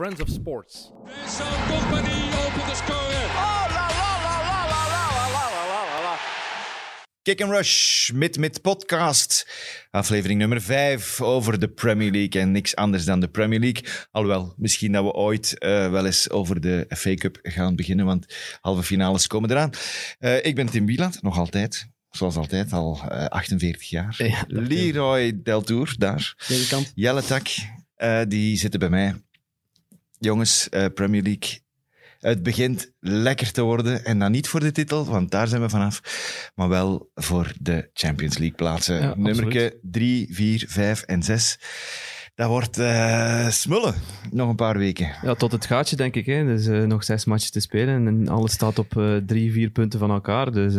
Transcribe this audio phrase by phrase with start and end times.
[0.00, 0.92] Friends of Sports.
[1.04, 2.96] Vincent Company opent de score.
[2.96, 6.18] Oh, la la la la la la la la la la la.
[7.22, 9.46] Kick and Rush, Mid-Mid Podcast.
[9.90, 13.84] Aflevering nummer 5 over de Premier League en niks anders dan de Premier League.
[14.10, 18.34] Alhoewel, misschien dat we ooit eh, wel eens over de FA Cup gaan beginnen, want
[18.60, 19.70] halve finales komen eraan.
[20.18, 21.88] Eh, ik ben Tim Wieland, nog altijd.
[22.10, 24.14] Zoals altijd, al eh, 48 jaar.
[24.18, 26.34] Ja, dat Leroy Deltour, daar.
[26.48, 26.92] Deze kant.
[26.94, 27.48] Jelle Tak,
[27.94, 29.14] eh, die zitten bij mij.
[30.20, 31.60] Jongens, eh, Premier League.
[32.18, 34.04] Het begint lekker te worden.
[34.04, 36.00] En dan niet voor de titel, want daar zijn we vanaf.
[36.54, 39.00] Maar wel voor de Champions League plaatsen.
[39.00, 41.58] Ja, Nummerke 3, 4, 5 en 6.
[42.34, 43.94] Dat wordt eh, smullen.
[44.30, 45.16] Nog een paar weken.
[45.22, 46.26] Ja, tot het gaatje, denk ik.
[46.26, 46.44] Hè.
[46.44, 50.10] Dus eh, nog zes matches te spelen en alles staat op drie, vier punten van
[50.10, 50.52] elkaar.
[50.52, 50.74] Dus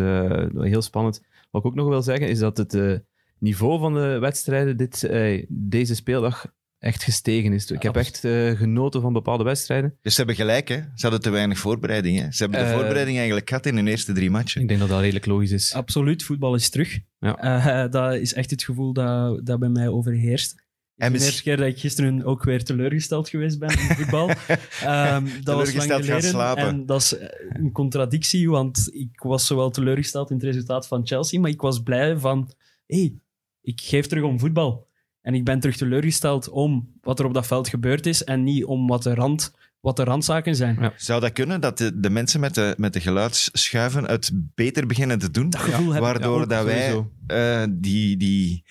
[0.69, 1.21] heel spannend.
[1.51, 3.03] Wat ik ook nog wil zeggen, is dat het
[3.39, 5.09] niveau van de wedstrijden dit,
[5.47, 6.45] deze speeldag
[6.81, 7.71] echt gestegen is.
[7.71, 9.97] Ik heb echt eh, genoten van bepaalde wedstrijden.
[10.01, 10.75] Dus ze hebben gelijk, hè?
[10.75, 12.19] Ze hadden te weinig voorbereiding.
[12.19, 12.31] Hè?
[12.31, 14.61] Ze hebben de Eh, voorbereiding eigenlijk gehad in hun eerste drie matchen.
[14.61, 15.73] Ik denk dat dat redelijk logisch is.
[15.73, 16.99] Absoluut, voetbal is terug.
[17.19, 17.37] Ja.
[17.37, 20.55] Eh, dat is echt het gevoel dat, dat bij mij overheerst.
[20.97, 24.27] En de eerste keer dat ik gisteren ook weer teleurgesteld geweest ben in voetbal.
[24.83, 26.29] Ehm, dat was lang Teleurgesteld gaan geleden.
[26.29, 26.63] slapen.
[26.63, 27.15] En dat is
[27.49, 31.83] een contradictie, want ik was zowel teleurgesteld in het resultaat van Chelsea, maar ik was
[31.83, 32.51] blij van,
[32.85, 33.13] hé, hey,
[33.61, 34.87] ik geef terug om voetbal.
[35.21, 38.65] En ik ben terug teleurgesteld om wat er op dat veld gebeurd is en niet
[38.65, 40.77] om wat de, rand, wat de randzaken zijn.
[40.79, 40.93] Ja.
[40.95, 45.19] Zou dat kunnen, dat de, de mensen met de, met de geluidsschuiven het beter beginnen
[45.19, 45.49] te doen?
[45.49, 48.63] Dat gevoel heb ik Waardoor ook, dat wij eh, die, die...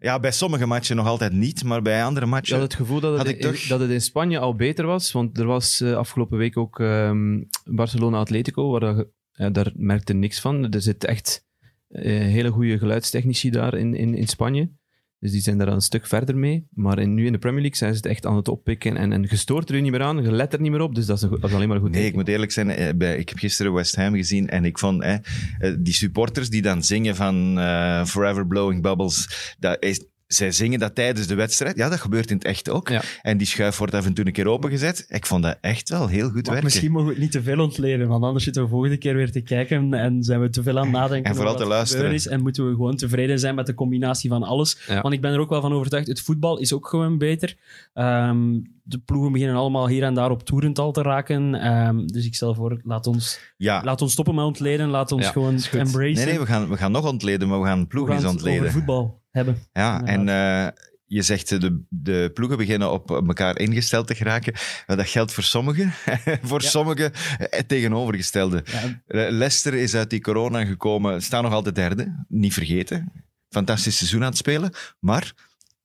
[0.00, 2.54] Ja, bij sommige matchen nog altijd niet, maar bij andere Ik matchen...
[2.54, 5.12] had het gevoel dat het, ik in, toch- dat het in Spanje al beter was.
[5.12, 10.40] Want er was eh, afgelopen week ook ehm, Barcelona-Atletico, waar dat, ja, daar merkte niks
[10.40, 10.72] van.
[10.72, 11.46] Er zit echt
[11.88, 14.70] eh, hele goede geluidstechnici daar in, in, in Spanje.
[15.20, 16.66] Dus die zijn daar een stuk verder mee.
[16.70, 18.96] Maar in, nu in de Premier League zijn ze het echt aan het oppikken.
[18.96, 20.94] En, en gestoord er niet meer aan, je let er niet meer op.
[20.94, 22.70] Dus dat is, een, dat is alleen maar een goed Nee, ik moet eerlijk zijn,
[22.70, 26.50] eh, bij, ik heb gisteren West Ham gezien en ik vond eh, eh, die supporters
[26.50, 31.34] die dan zingen van eh, Forever Blowing Bubbles, dat is, zij zingen dat tijdens de
[31.34, 31.76] wedstrijd.
[31.76, 32.88] Ja, dat gebeurt in het echt ook.
[32.88, 33.02] Ja.
[33.22, 35.06] En die schuif wordt af en toe een keer opengezet.
[35.08, 36.64] Ik vond dat echt wel heel goed Maar werken.
[36.64, 39.32] misschien mogen we het niet te veel ontleden, want anders zitten we volgende keer weer
[39.32, 41.76] te kijken en zijn we te veel aan het nadenken En vooral over te er
[41.76, 42.12] luisteren.
[42.12, 44.78] Is, en moeten we gewoon tevreden zijn met de combinatie van alles.
[44.86, 45.00] Ja.
[45.00, 47.56] Want ik ben er ook wel van overtuigd, het voetbal is ook gewoon beter.
[47.94, 51.54] Ehm, de ploegen beginnen allemaal hier en daar op toerental te raken.
[51.54, 55.26] Ehm, dus ik stel voor, laat ons, Ja, laat ons stoppen met ontleden, laat ons
[55.26, 56.14] gewoon embracen.
[56.14, 58.72] nee, nee, we gaan, we gaan nog ontleden, maar we gaan ploegen eens ontleden.
[58.72, 59.62] voetbal hebben.
[59.72, 60.68] Ja, en eh,
[61.04, 64.52] je zegt eh, de, de ploegen beginnen op elkaar ingesteld te geraken.
[64.86, 65.90] Maar dat geldt voor sommigen.
[66.48, 66.68] voor Ja.
[66.68, 68.62] sommigen eh, het tegenovergestelde.
[68.64, 69.00] Ja,
[69.30, 73.12] Leicester is uit die corona gekomen, staan nog altijd derde, niet vergeten.
[73.48, 75.32] Fantastisch seizoen aan het spelen, maar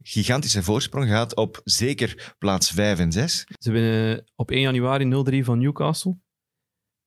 [0.02, 3.48] gigantische voorsprong gaat op zeker plaats 5 en 6.
[3.60, 6.18] Ze winnen op 1 januari 0-3 van Newcastle.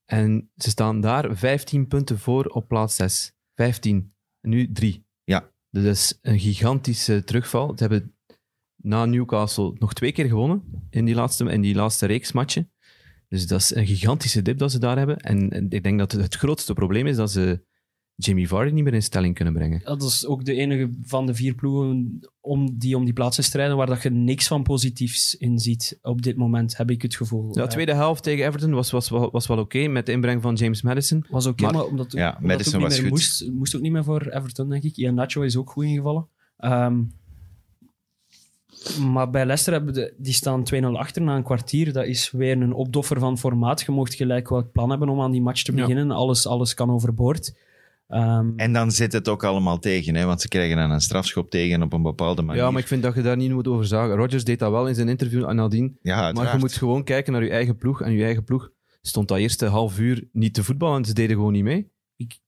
[0.04, 3.32] En ze staan daar 15 punten voor op plaats 6.
[3.54, 4.14] 15.
[4.40, 5.06] En nu 3.
[5.24, 5.50] Ja.
[5.82, 7.68] Dat is een gigantische terugval.
[7.68, 8.14] Ze hebben
[8.76, 12.70] na Newcastle nog twee keer gewonnen in die laatste, in die laatste reeks matchen.
[13.28, 15.16] Dus dat is een gigantische dip dat ze daar hebben.
[15.16, 17.64] En, ik denk dat het grootste probleem is dat ze
[18.18, 19.80] Jamie Vardy niet meer in stelling kunnen brengen.
[19.84, 23.76] dat is ook de enige van de vier ploegen om die om die plaatsen strijden
[23.76, 27.46] waar dat je niks van positiefs in ziet op dit moment, heb ik het gevoel.
[27.46, 30.12] Ja, de Eh, tweede helft tegen Everton was, was, was, was wel oké met de
[30.12, 31.24] inbreng van James Madison.
[31.30, 33.18] was oké, Maar- maar, omdat, Ja, omdat Madison was niet meer goed.
[33.20, 34.96] Moest, moest ook niet meer voor Everton, denk ik.
[34.96, 36.28] Ian Nacho is ook goed ingevallen.
[36.56, 37.02] Ehm,
[39.10, 41.92] maar bij Leicester hebben de, die staan 2-0 achter na een kwartier.
[41.92, 43.80] Dat is weer een opdoffer van formaat.
[43.80, 45.78] Je mocht gelijk welk plan hebben om aan die match te Ja.
[45.80, 46.10] beginnen.
[46.10, 47.54] Alles, alles kan overboord.
[48.06, 51.50] Ehm, En dan zit het ook allemaal tegen, hè, want ze krijgen dan een strafschop
[51.50, 52.62] tegen op een bepaalde manier.
[52.62, 54.16] Ja, maar ik vind dat je daar niet moet over zagen.
[54.16, 55.92] Rodgers deed dat wel in zijn interview aan Nadine.
[56.02, 58.02] Ja, Maar je moet gewoon kijken naar je eigen ploeg.
[58.02, 61.04] En je eigen ploeg stond dat eerste half uur niet te voetballen.
[61.04, 61.90] Ze deden gewoon niet mee.
[62.16, 62.38] Ik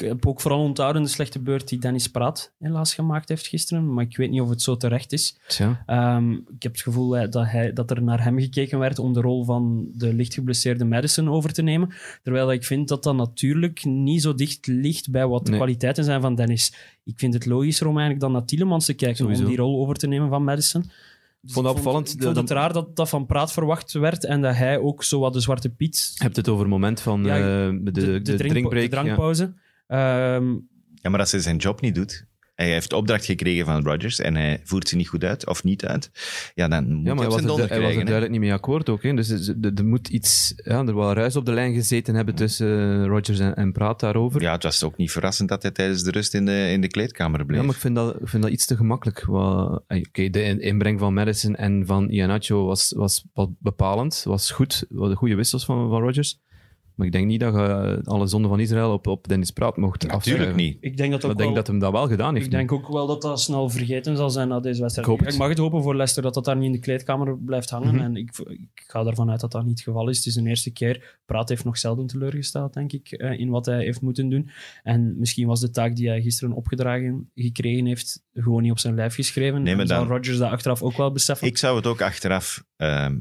[0.00, 3.94] heb ook vooral onthouden de slechte beurt die Dennis Praat helaas gemaakt heeft gisteren.
[3.94, 5.38] Maar ik weet niet of het zo terecht is.
[5.86, 9.20] Ehm, ik heb het gevoel dat, hij, dat er naar hem gekeken werd om de
[9.20, 11.88] rol van de licht geblesseerde Madison over te nemen.
[12.22, 15.60] Terwijl ik vind dat dat natuurlijk niet zo dicht ligt bij wat de Nee.
[15.60, 16.74] kwaliteiten zijn van Dennis.
[17.04, 19.42] Ik vind het logischer om eigenlijk dan naar Tielemans te kijken Sowieso.
[19.42, 20.82] om die rol over te nemen van Madison.
[21.42, 23.92] Dus vond dat ik opvallend, Ik de- vond het raar dat dat van Praat verwacht
[23.92, 26.12] werd en dat hij ook zo wat de zwarte piet...
[26.16, 27.42] Je hebt het over het moment van Ja, eh,
[27.82, 28.90] de, de, drinkbreak.
[28.90, 29.52] de ja.
[29.90, 30.48] Ehm,
[31.02, 34.34] Ja, maar als hij zijn job niet doet hij heeft opdracht gekregen van Rodgers en
[34.34, 36.10] hij voert ze niet goed uit of niet uit,
[36.54, 38.30] ja, dan moet Ja, maar hij was, zijn er, donder du- hij was er duidelijk
[38.32, 39.02] niet mee akkoord ook.
[39.02, 39.14] Hè.
[39.14, 43.38] Dus er, moet iets, ja, er wel ruis op de lijn gezeten hebben tussen Rodgers
[43.38, 44.40] en, en Praat daarover.
[44.42, 46.88] Ja, het was ook niet verrassend dat hij tijdens de rust in de, in de
[46.88, 47.58] kleedkamer bleef.
[47.60, 49.24] Ja, maar ik vind dat, ik vind dat iets te gemakkelijk.
[49.24, 53.24] Wat- Oké, de in- inbreng van Madison en van Ianacho was, was
[53.58, 54.22] bepalend.
[54.24, 54.84] Was goed.
[54.88, 56.38] Wat goede wissels van, van Rodgers.
[57.00, 59.76] Maar ik denk niet dat je eh, alle zonde van Israël op, op Dennis Praat
[59.76, 60.76] mocht Natuurlijk niet.
[60.80, 62.46] Ik denk dat ook Ik denk dat hem dat wel gedaan heeft.
[62.46, 65.08] Ik denk ook wel dat dat snel vergeten zal zijn na deze wedstrijd.
[65.08, 67.38] Ik hoop Ik, mag het hopen voor Leicester dat dat daar niet in de kleedkamer
[67.38, 67.94] blijft hangen.
[67.94, 68.04] Mhm.
[68.04, 70.16] En ik, ik ga ervan uit dat dat niet het geval is.
[70.16, 71.18] Het is de eerste keer.
[71.26, 74.50] Praat heeft nog zelden teleurgesteld, denk ik, eh, in wat hij heeft moeten doen.
[74.82, 78.94] En misschien was de taak die hij gisteren opgedragen gekregen heeft, gewoon niet op zijn
[78.94, 79.62] lijf geschreven.
[79.62, 81.46] Nee, maar dan- Rodgers dat achteraf ook wel beseffen.
[81.46, 83.18] Ik zou het ook achteraf ehm,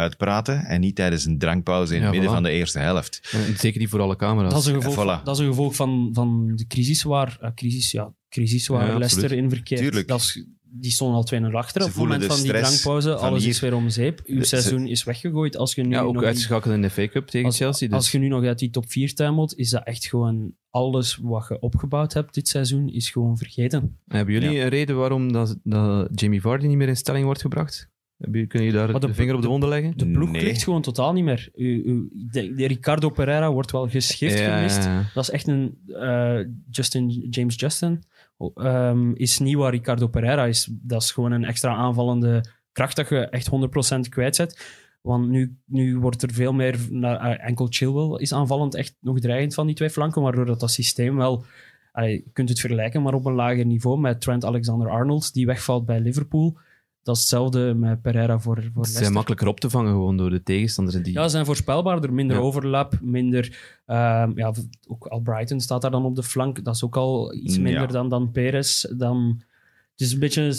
[0.00, 2.34] uitpraten en niet tijdens een drankpauze in Ja, het midden voilà.
[2.34, 3.28] van de eerste helft.
[3.32, 4.52] En zeker niet voor alle camera's.
[4.52, 5.22] dat is een gevolg, voilà.
[5.24, 8.98] dat is een gevolg van, van de crisis waar, eh, crisis, ja, crisis waar Ja,
[8.98, 9.80] Leicester in verkeert.
[9.80, 10.08] Tuurlijk.
[10.08, 13.10] Dat is, die stonden al 2-0 achter Ze op het moment van die drankpauze.
[13.10, 13.50] van Alles hier.
[13.50, 14.20] is weer om zeep.
[14.24, 15.56] Uw De- seizoen is weggegooid.
[15.56, 17.88] Als je nu, ja, ook nog, in- uitgeschakeld in de FA Cup tegen als, Chelsea.
[17.88, 17.96] Dus.
[17.96, 21.46] als je nu nog uit die top 4 tuimelt, is dat echt gewoon alles wat
[21.48, 23.98] je opgebouwd hebt dit seizoen, is gewoon vergeten.
[24.06, 27.88] Hebben jullie een reden waarom dat, dat Jamie Vardy niet meer in stelling wordt gebracht?
[28.48, 29.96] Kun je daar de- de, vinger op de wonden leggen?
[29.96, 30.40] De ploeg Nee.
[30.42, 31.48] klikt gewoon totaal niet meer.
[31.54, 34.84] U, u, de, de Ricardo Pereira wordt wel geschift Ja, gemist.
[34.84, 35.04] ja, ja.
[35.14, 36.38] Dat is echt een eh,
[36.70, 38.02] Justin, James Justin.
[38.54, 40.68] ehm, is niet wat Ricardo Pereira is.
[40.70, 44.78] Dat is gewoon een extra aanvallende kracht dat je echt 100% kwijt zet.
[45.02, 49.18] Want nu, nu wordt er veel meer naar eh, enkel Chilwell is aanvallend echt nog
[49.20, 51.44] dreigend van die twee flanken, waardoor dat, dat systeem wel.
[51.94, 56.00] je kunt het vergelijken, maar op een lager niveau met Trent Alexander-Arnold, die wegvalt bij
[56.00, 56.56] Liverpool.
[57.02, 59.00] Dat is hetzelfde met Pereira voor, voor Ze Leicester.
[59.02, 60.96] zijn makkelijker op te vangen gewoon door de tegenstanders.
[61.02, 61.12] Die...
[61.12, 62.12] Ja, ze zijn voorspelbaarder.
[62.12, 62.42] Minder Ja.
[62.42, 63.58] overlap, minder...
[63.86, 64.52] ehm, ja,
[64.86, 66.64] ook al Brighton staat daar dan op de flank.
[66.64, 67.60] Dat is ook al iets Ja.
[67.62, 68.82] minder dan, dan Perez.
[68.96, 69.34] Dan,
[69.92, 70.54] het is een beetje...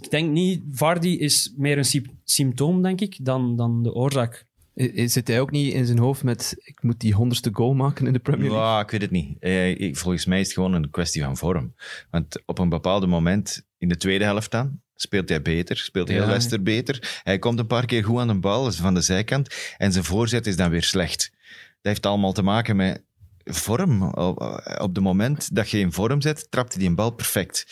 [0.00, 0.62] Ik denk niet...
[0.70, 4.46] Vardy is meer een sy- symptoom, denk ik, dan, dan de oorzaak.
[4.94, 8.12] Zit hij ook niet in zijn hoofd met ik moet die honderdste goal maken in
[8.12, 8.66] de Premier League?
[8.68, 9.36] Ja, ik weet het niet.
[9.40, 11.74] Eh, ik- volgens mij is het gewoon een kwestie van vorm.
[12.10, 15.76] Want op een bepaald moment, in de tweede helft dan, speelt hij beter.
[15.76, 16.26] Speelt heel Ja.
[16.26, 17.20] Leicester beter.
[17.22, 19.54] Hij komt een paar keer goed aan de bal, van de zijkant.
[19.76, 21.30] En zijn voorzet is dan weer slecht.
[21.32, 23.02] Dat heeft allemaal te maken met
[23.44, 24.02] vorm.
[24.02, 24.40] Op,
[24.80, 27.66] op het moment dat je in vorm zet, trapt hij die een bal perfect.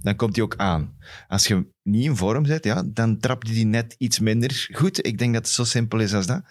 [0.00, 0.96] Dan komt hij ook aan.
[1.28, 5.06] Als je niet in vorm zet, ja, dan trapt hij die net iets minder goed.
[5.06, 6.42] Ik denk dat het zo simpel is als dat.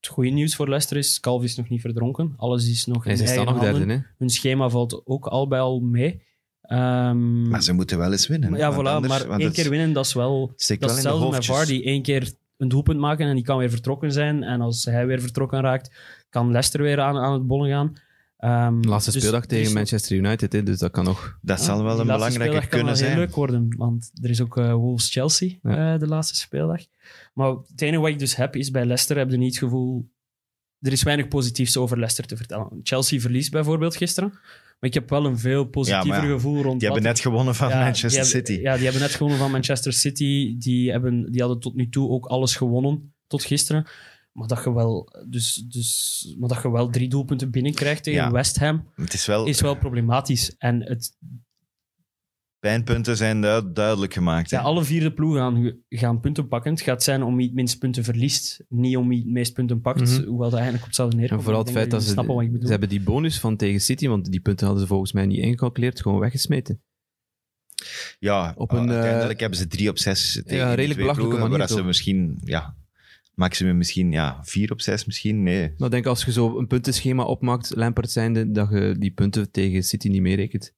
[0.00, 2.34] Het goede nieuws voor Leicester is, Calvi is nog niet verdronken.
[2.36, 3.96] Alles is nog in ze staan eigen nog derde, handen.
[3.96, 4.04] hè?
[4.18, 6.22] Hun schema valt ook al bij al mee.
[6.62, 8.54] Ehm, Maar ze moeten wel eens winnen.
[8.56, 10.46] ja, voilà, anders- maar één keer winnen, dat is wel...
[10.56, 11.44] Dat wel hetzelfde met.
[11.44, 11.80] Vardy.
[11.84, 14.42] Eén keer een doelpunt maken en die kan weer vertrokken zijn.
[14.42, 15.94] En als hij weer vertrokken raakt,
[16.30, 17.92] kan Leicester weer aan, aan het bollen gaan.
[18.36, 21.38] Ehm, Laatste dus- speeldag tegen dus- Manchester United, hè, dus dat kan nog.
[21.42, 23.18] Dat Ja, zal wel een laatste belangrijke speeldag kan kunnen wel heel zijn.
[23.18, 25.92] leuk worden, want er is ook eh, Wolves-Chelsea Ja.
[25.94, 26.80] eh, de laatste speeldag.
[27.34, 30.10] Maar het enige wat ik dus heb, is bij Leicester heb je niet het gevoel...
[30.80, 32.80] Er is weinig positiefs over Leicester te vertellen.
[32.82, 34.32] Chelsea verliest bijvoorbeeld gisteren,
[34.82, 37.68] maar ik heb wel een veel positiever Ja, gevoel rond Die hebben net gewonnen van
[37.68, 38.60] Ja, Manchester hebben- City.
[38.60, 40.54] Ja, die hebben net gewonnen van Manchester City.
[40.58, 43.86] Die, hebben, die hadden tot nu toe ook alles gewonnen, tot gisteren.
[44.32, 48.32] Maar dat je wel, dus, dus, maar dat je wel drie doelpunten binnenkrijgt tegen.
[48.32, 50.54] West Ham, Het is wel, is wel problematisch.
[50.58, 51.16] En het,
[52.62, 54.50] pijnpunten zijn du- duidelijk gemaakt.
[54.50, 54.56] hè.
[54.56, 56.70] ja, alle vier de ploegen gaan, gaan punten pakken.
[56.72, 59.80] Het gaat zijn om wie het minst punten verliest, niet om wie het meest punten
[59.80, 60.00] pakt.
[60.00, 60.24] Mhm.
[60.24, 61.38] Hoewel dat eigenlijk op hetzelfde neerkomt.
[61.38, 62.64] En vooral het feit dat ze, snappen wat ik bedoel.
[62.66, 65.38] ze hebben die bonus van tegen City, want die punten hadden ze volgens mij niet
[65.38, 66.82] ingecalculeerd, gewoon weggesmeten.
[68.18, 71.36] Ja, Op een, uiteindelijk eh, hebben ze drie op zes tegen ja, redelijk twee belachelijke
[71.36, 72.76] ploegen, manier waar ze misschien, ja,
[73.34, 75.72] maximum misschien, ja, vier op zes misschien, nee.
[75.76, 79.50] Maar ik denk als je zo een puntenschema opmaakt, Lampard zijnde, dat je die punten
[79.50, 80.74] tegen City niet meerekent.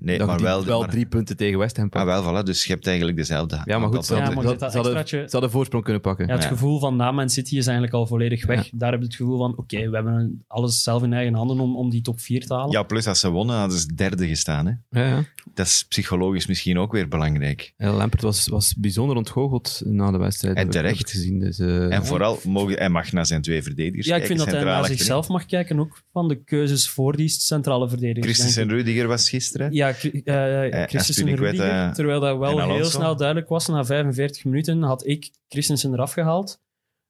[0.00, 2.08] Nee, dat maar wel, wel maar, drie punten tegen West Ham pakt.
[2.08, 4.60] ah, wel, voilà, dus je hebt eigenlijk dezelfde ja, maar goed, ze Ja, maar dat
[4.60, 6.26] hadden- extraatje- ze hadden voorsprong kunnen pakken.
[6.26, 6.48] Ja, het Ja.
[6.48, 8.70] gevoel van na Man City is eigenlijk al volledig weg.
[8.72, 11.76] Daar heb je het gevoel van, oké, we hebben alles zelf in eigen handen om,
[11.76, 12.70] om die top 4 te halen.
[12.70, 14.66] Ja, plus als ze wonnen, hadden ze derde gestaan.
[14.66, 15.00] Hè.
[15.00, 15.24] Ja, ja.
[15.54, 17.72] Dat is psychologisch misschien ook weer belangrijk.
[17.76, 20.56] Ja, Lampert was, was bijzonder ontgoocheld na de wedstrijd.
[20.56, 21.10] En terecht.
[21.10, 24.36] Gezien, dus, eh, En vooral, mogen, hij mag naar zijn twee verdedigers Ja, ik kijken,
[24.36, 28.24] vind dat hij naar zichzelf mag kijken, ook van de keuzes voor die centrale verdedigers.
[28.24, 28.86] Christensen denk ik.
[28.86, 29.72] Rudiger was gisteren.
[29.72, 31.92] Ja, Eh, Christensen Rudiger.
[31.92, 36.60] Terwijl dat wel heel snel duidelijk was, na 45 minuten had ik Christensen eraf gehaald.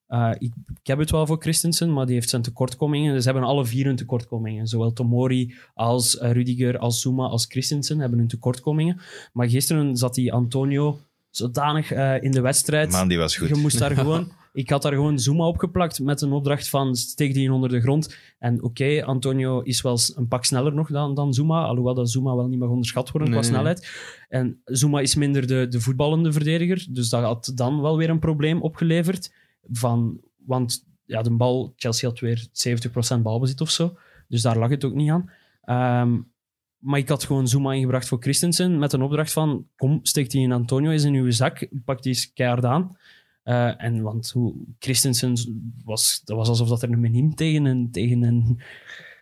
[0.08, 3.12] Eh, ik, ik heb het wel voor Christensen, maar die heeft zijn tekortkomingen.
[3.14, 4.66] Dus ze hebben alle vier hun tekortkomingen.
[4.66, 9.00] Zowel Tomori als eh, Rudiger, als Zuma, als Christensen hebben hun tekortkomingen.
[9.32, 12.90] Maar gisteren zat die Antonio zodanig eh, in de wedstrijd.
[12.90, 13.48] Man, die was goed.
[13.48, 14.32] Je moest daar gewoon...
[14.58, 18.16] Ik had daar gewoon Zuma opgeplakt met een opdracht van steek die onder de grond.
[18.38, 22.34] En oké, Antonio is wel een pak sneller nog dan, dan Zuma, alhoewel dat Zuma
[22.34, 23.90] wel niet mag onderschat worden qua snelheid.
[24.28, 28.18] En Zuma is minder de, de voetballende verdediger, dus dat had dan wel weer een
[28.18, 29.32] probleem opgeleverd.
[29.70, 32.46] Van, want ja, de bal, Chelsea had weer
[33.18, 33.96] 70% balbezit of zo,
[34.28, 35.30] dus daar lag het ook niet aan.
[35.62, 36.20] Ehm,
[36.78, 40.42] maar ik had gewoon Zuma ingebracht voor Christensen met een opdracht van kom, steek die
[40.42, 42.96] in Antonio eens in uw zak, pak die eens keihard aan.
[43.48, 45.36] Eh, en want hoe Christensen
[45.84, 48.60] was, dat was alsof dat er een meniem tegen een, tegen een,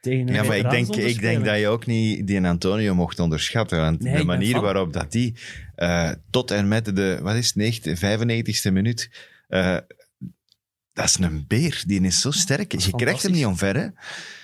[0.00, 3.18] tegen een Ja, maar ik denk, ik denk dat je ook niet die Antonio mocht
[3.18, 3.78] onderschatten.
[3.78, 5.36] Want Nee, de manier waarop dat die
[5.74, 9.10] eh, tot en met de, wat is het, 90, 95ste minuut,
[9.48, 9.78] eh,
[10.92, 11.82] dat is een beer.
[11.86, 12.74] Die is zo sterk.
[12.74, 13.86] is Je krijgt hem niet omver, hè?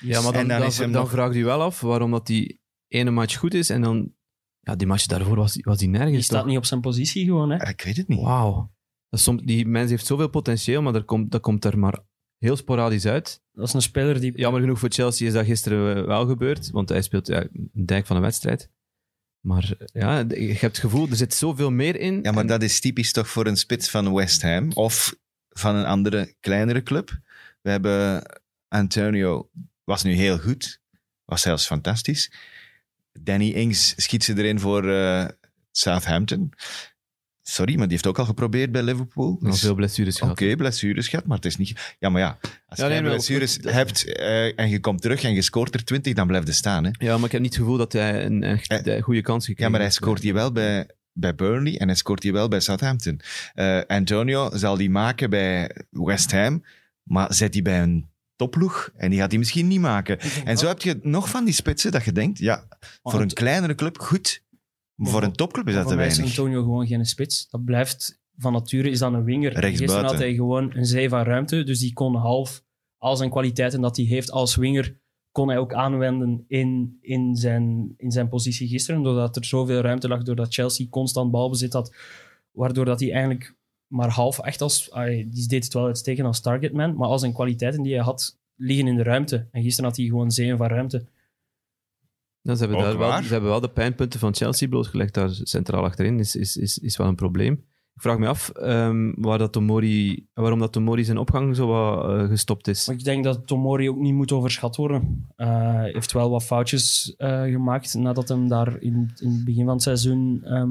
[0.01, 1.81] Ja, maar dan, En dan dan, is hem dan nog- vraag je je wel af
[1.81, 4.13] waarom dat die ene match goed is en dan...
[4.61, 6.13] Ja, die match daarvoor was, was die nergens.
[6.13, 6.49] Die staat toch?
[6.49, 7.51] niet op zijn positie gewoon.
[7.51, 7.57] Hè.
[7.57, 8.21] Ja, Ik weet het niet.
[8.21, 8.71] Wauw.
[9.13, 11.99] Dat is soms- Die mens heeft zoveel potentieel, maar dat komt, dat komt er maar
[12.39, 13.41] heel sporadisch uit.
[13.53, 14.33] Dat is een speler die...
[14.37, 18.07] Jammer genoeg voor Chelsea is dat gisteren wel gebeurd, want hij speelt ja, een dijk
[18.07, 18.69] van een wedstrijd.
[19.41, 22.23] Maar ja, je hebt het gevoel, er zit zoveel meer in.
[22.23, 25.15] Ja, maar En- dat is typisch toch voor een spits van West Ham of
[25.49, 27.19] van een andere, kleinere club.
[27.61, 28.23] We hebben
[28.69, 29.51] Antonio,
[29.85, 30.81] was nu heel goed,
[31.25, 32.33] was zelfs fantastisch.
[33.21, 35.27] Danny Ings schiet ze erin voor eh,
[35.71, 36.53] Southampton.
[37.43, 39.37] Sorry, maar die heeft ook al geprobeerd bij Liverpool.
[39.41, 40.57] Nog Dus- veel blessures Oké, gehad.
[40.57, 41.95] blessures gehad, maar het is niet...
[41.99, 45.33] Ja, maar ja, als Ja, je nee, blessures hebt eh, en je komt terug en
[45.35, 46.85] je scoort er 20, dan blijft het staan.
[46.85, 46.91] Hè?
[46.99, 49.65] Ja, maar ik heb niet het gevoel dat hij een echt Eh, goede kans gekregen
[49.65, 52.61] Ja, maar hij scoort hier wel bij, bij Burnley en hij scoort hier wel bij
[52.61, 53.21] Southampton.
[53.55, 56.65] Eh, Antonio zal die maken bij West Ham,
[57.03, 60.19] maar zet die bij een topploeg en die gaat die misschien niet maken.
[60.45, 62.69] En zo heb je nog van die spitsen dat je denkt, ja,
[63.03, 64.42] voor een kleinere club goed,
[65.03, 66.39] maar voor een topclub is dat te Voor mij is weinig.
[66.39, 67.49] Antonio gewoon geen spits.
[67.51, 68.21] Dat blijft...
[68.39, 69.65] Van nature is dat een winger.
[69.65, 72.65] Gisteren had hij gewoon een zee van ruimte, dus die kon half
[72.99, 74.97] al zijn kwaliteiten dat hij heeft als winger,
[75.33, 80.09] kon hij ook aanwenden in, in, zijn, in zijn positie gisteren, doordat er zoveel ruimte
[80.09, 81.95] lag, doordat Chelsea constant balbezit had,
[82.51, 83.57] waardoor dat hij eigenlijk
[83.87, 84.91] maar half echt als...
[85.27, 88.87] Die deed het wel uitstekend als targetman, maar al zijn kwaliteiten die hij had, liggen
[88.87, 89.49] in de ruimte.
[89.51, 91.05] En gisteren had hij gewoon zeeën van ruimte.
[92.43, 95.85] Ja, ze, hebben daar wel, ze hebben wel de pijnpunten van Chelsea blootgelegd daar centraal
[95.85, 96.19] achterin.
[96.19, 97.53] Is, is, is, is wel een probleem.
[97.95, 102.11] Ik vraag me af ehm, waar dat Tomori, waarom dat Tomori zijn opgang zo wat
[102.11, 102.87] eh, gestopt is.
[102.87, 105.27] Maar ik denk dat Tomori ook niet moet overschat worden.
[105.37, 109.65] Eh, Hij heeft wel wat foutjes eh, gemaakt nadat hij daar in, in het begin
[109.65, 110.71] van het seizoen ehm,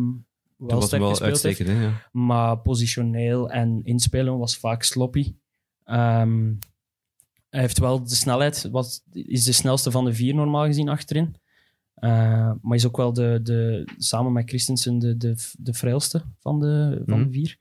[0.57, 1.59] Dat wel was sterk wel gespeeld heeft.
[1.59, 1.91] Hè, ja.
[2.11, 5.35] Maar positioneel en inspelen was vaak sloppy.
[5.83, 6.53] Ehm,
[7.49, 11.35] hij heeft wel de snelheid, wat is de snelste van de vier normaal gezien achterin.
[12.01, 16.59] Eh, maar is ook wel de, de, samen met Christensen de, de, de frailste van
[16.59, 17.27] de, van Mhm.
[17.27, 17.57] de vier.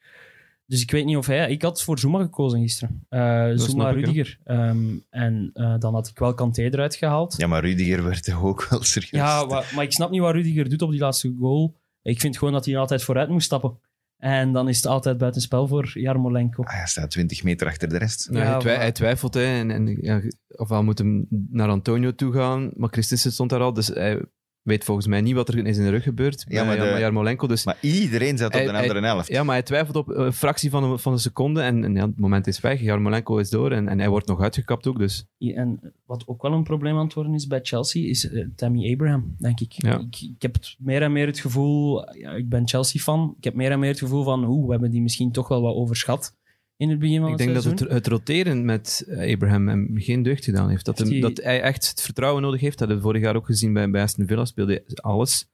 [0.66, 1.50] Dus ik weet niet of hij...
[1.50, 3.04] Ik had voor Zuma gekozen gisteren.
[3.08, 3.90] Eh Zuma.
[3.90, 4.38] Rudiger.
[4.44, 4.78] Ehm,
[5.10, 7.34] en eh, dan had ik wel Kanté eruit gehaald.
[7.36, 9.10] Ja, maar Rudiger werd toch ook wel serieus.
[9.10, 11.76] Ja, wa- maar ik snap niet wat Rudiger doet op die laatste goal.
[12.02, 13.78] Ik vind gewoon dat hij altijd vooruit moest stappen.
[14.20, 16.62] En dan is het altijd buitenspel voor Jarmolenko.
[16.62, 18.28] Ah, hij staat 20 meter achter de rest.
[18.32, 19.34] Ja, Ja, hij, twi- maar- hij twijfelt.
[19.34, 22.70] Hè, en, en, ja, ofwel moet hem naar Antonio toe gaan.
[22.76, 23.72] Maar Christensen stond daar al.
[23.72, 24.22] Dus hij
[24.62, 26.44] weet volgens mij niet wat er in zijn rug gebeurt.
[26.48, 27.46] Ja, maar bij de- Jarmolenko.
[27.46, 29.28] Dus, Maar iedereen zat op Hij- de andere helft.
[29.28, 31.60] ja, maar hij twijfelt op een fractie van een, van een seconde.
[31.62, 32.80] En, en ja, het moment is weg.
[32.80, 33.72] Jarmolenko is door.
[33.72, 34.98] En, en hij wordt nog uitgekapt ook.
[34.98, 38.46] Dus En wat ook wel een probleem aan het worden is bij Chelsea, is eh,
[38.56, 39.72] Tammy Abraham, denk ik.
[39.72, 39.98] Ja.
[39.98, 40.20] ik.
[40.20, 43.70] Ik heb het meer en meer het gevoel, ja, ik ben Chelsea-fan, ik heb meer
[43.70, 46.38] en meer het gevoel van, oeh, we hebben die misschien toch wel wat overschat
[46.80, 49.90] in het begin van ik het denk dat het, het roteren met eh, Abraham hem
[49.94, 50.84] geen deugd gedaan heeft.
[50.84, 52.78] Dat, Heeft hem, hij- dat hij echt het vertrouwen nodig heeft.
[52.78, 54.44] Dat hebben we vorig jaar ook gezien bij, bij Aston Villa.
[54.44, 55.48] Speelde hij alles.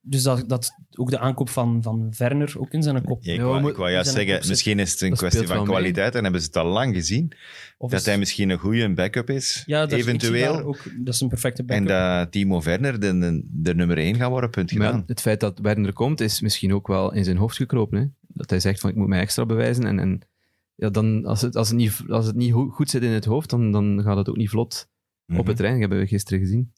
[0.00, 3.24] Dus dat, dat ook de aankoop van, van Werner ook in zijn kop.
[3.24, 5.46] Ja, ik Ja, wou, we ik wou juist zeggen, misschien is het een Dat kwestie
[5.46, 7.32] van kwaliteit en hebben ze het al lang gezien.
[7.78, 10.60] Of dat is- hij misschien een goede backup is, ja, dat, eventueel.
[10.62, 11.88] ook, dat is een perfecte En backup.
[11.88, 15.02] dat Timo Werner de, de, de nummer 1 gaat worden, punt Maar gedaan.
[15.06, 17.98] het feit dat Werner komt, is misschien ook wel in zijn hoofd gekropen.
[17.98, 18.06] Hè?
[18.28, 19.84] Dat hij zegt van, ik moet mij extra bewijzen.
[19.84, 20.20] En, en
[20.76, 23.24] ja, dan, als, het, als, het niet, als het niet go- goed zit in het
[23.24, 24.88] hoofd, dan, dan gaat het ook niet vlot
[25.26, 25.38] Mhm.
[25.40, 25.80] op het terrein.
[25.80, 26.72] Dat hebben we gisteren gezien.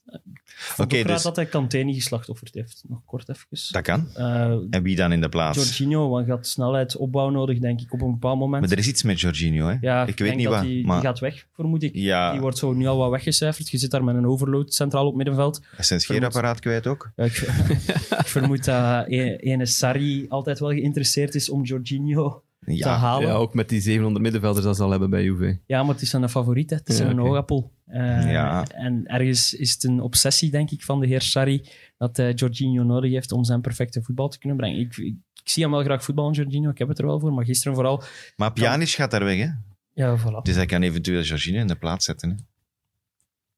[0.76, 2.84] Oké, raar dus- dat hij Kanté niet geslachtofferd heeft.
[2.88, 3.46] Nog kort even.
[3.72, 4.08] Dat kan.
[4.14, 5.56] Eh, En wie dan in de plaats?
[5.58, 8.62] Jorginho, want gaat snelheid opbouw nodig, denk ik, op een bepaald moment.
[8.62, 9.76] Maar er is iets met Jorginho, hè?
[9.80, 10.62] ja, ik weet denk niet dat wat.
[10.64, 11.94] Die, maar die gaat weg, vermoed ik.
[11.94, 13.68] ja, Die wordt zo nu al wat weggecijferd.
[13.70, 15.60] Je zit daar met een overload centraal op middenveld.
[15.70, 17.10] hij is zijn scheerapparaat kwijt ook.
[17.16, 17.36] Ja, ik,
[18.22, 23.26] ik vermoed dat e- ene Sarri altijd wel geïnteresseerd is om Jorginho te Ja, halen.
[23.26, 25.60] Ja, Ja, ook met die 700 middenvelders dat ze al hebben bij Juve.
[25.66, 26.76] maar het is een favoriet, hè.
[26.76, 27.28] het is Ja, een oké.
[27.28, 27.72] oogappel.
[27.86, 28.64] Eh, Ja.
[28.66, 32.82] En ergens is het een obsessie, denk ik, van de heer Sarri dat hij Jorginho
[32.82, 34.80] nodig heeft om zijn perfecte voetbal te kunnen brengen.
[34.80, 36.70] Ik, ik, zie hem wel graag voetballen, Jorginho.
[36.70, 37.32] Ik heb het er wel voor.
[37.32, 38.02] Maar gisteren vooral...
[38.36, 39.48] Maar Pjanic gaat daar weg, hè?
[39.94, 40.42] Ja, voilà.
[40.42, 42.28] Dus hij kan eventueel Jorginho in de plaats zetten.
[42.30, 42.34] Hè?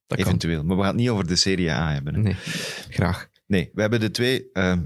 [0.07, 0.27] Dat kan.
[0.27, 0.65] Eventueel.
[0.65, 2.15] Maar we gaan het niet over de Serie A hebben.
[2.15, 2.21] Hè?
[2.21, 2.35] Nee,
[2.89, 3.29] graag.
[3.47, 4.77] Nee, we hebben de twee, eh,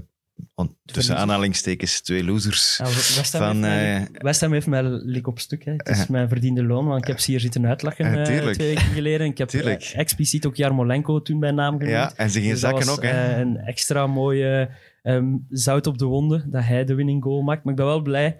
[0.55, 2.77] on- tussen aanhalingstekens, twee losers.
[2.77, 5.65] Ja, West Ham, Van, heeft mij, eh, West Ham heeft mij lik op stuk.
[5.65, 5.71] Hè.
[5.71, 8.41] Het is eh, mijn verdiende loon, want ik heb ze hier zitten uitlachen eh, twee
[8.67, 9.27] weken geleden.
[9.27, 9.51] Ik heb
[9.93, 11.89] expliciet ook Jarmolenko toen bij naam genoemd.
[11.89, 13.41] Ja, en ze gingen Dus zakken was, ook, hè?
[13.41, 14.69] een extra mooie
[15.01, 17.63] ehm, zout op de wonden dat hij de winning goal maakt.
[17.63, 18.39] Maar ik ben wel blij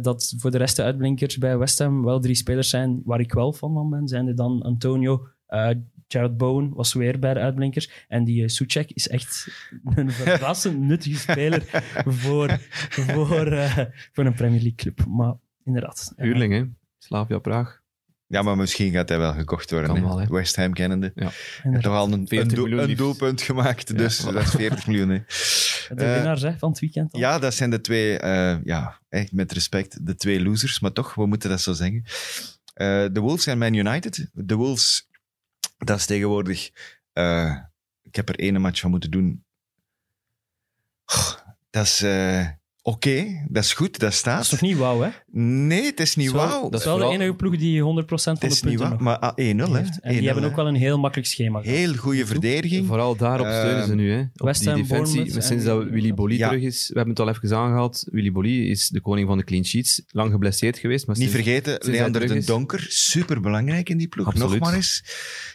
[0.00, 3.32] dat voor de rest de uitblinkers bij West Ham wel drie spelers zijn waar ik
[3.32, 4.08] wel van ben.
[4.08, 5.26] Zijn er dan Antonio,
[6.08, 7.90] Jared Bowen was weer bij de uitblinkers.
[8.08, 9.48] En die uh, Soucek is echt
[9.94, 11.62] een verrassend nuttige speler
[12.06, 12.58] voor,
[12.90, 13.78] voor, eh,
[14.12, 15.04] voor een Premier League club.
[15.08, 15.34] Maar
[15.64, 16.12] inderdaad.
[16.16, 16.62] eh, Huurling, hè?
[16.98, 17.82] Slavia Praag.
[18.26, 20.02] Ja, maar misschien gaat hij wel gekocht worden.
[20.02, 20.26] Wel, hè.
[20.26, 21.12] West Ham kennende.
[21.14, 21.90] Hij heeft inderdaad.
[21.92, 25.08] toch al een, 40 een, een doelpunt gemaakt, dus Ja, dat is 40 miljoen.
[25.08, 25.18] Hè.
[25.94, 27.12] De Eh, winnaars hè, van het weekend.
[27.12, 27.20] al.
[27.20, 30.80] Ja, dat zijn de twee, eh, ja, echt met respect, de twee losers.
[30.80, 32.02] Maar toch, we moeten dat zo zeggen.
[32.74, 34.28] Eh, de Wolves en Man United.
[34.32, 35.08] De Wolves,
[35.84, 36.70] dat is tegenwoordig...
[37.12, 37.58] eh,
[38.02, 39.44] ik heb er ene match van moeten doen.
[41.70, 42.48] Dat is eh,
[42.86, 44.48] oké, dat is goed, dat Dat is staat.
[44.48, 45.08] toch niet wauw, hè?
[45.40, 46.68] Nee, het is niet wauw.
[46.70, 48.98] Dat is wel de enige ploeg die 100% van Het de is niet punten wauw,
[48.98, 49.44] maar ah, 1-0 hè.
[49.78, 50.00] heeft.
[50.00, 50.56] En die 1-0, hebben ook hè.
[50.56, 51.60] wel een heel makkelijk schema.
[51.60, 51.76] gehad.
[51.76, 52.86] Heel goede verdediging.
[52.86, 54.12] Vooral daarop Eh, steunen ze nu.
[54.12, 54.20] Hè.
[54.20, 55.42] Op West die Ham, defensie.
[55.42, 56.48] Sinds dat Willy Bolly Ja.
[56.48, 58.06] terug is, we hebben het al even aangehaald.
[58.10, 60.02] Willy Bolly is de koning van de clean sheets.
[60.08, 61.06] Lang geblesseerd geweest.
[61.06, 64.26] Maar Niet vergeten, Leander de Donker, super belangrijk in die ploeg.
[64.26, 64.50] Absoluut.
[64.50, 65.04] Nog maar eens.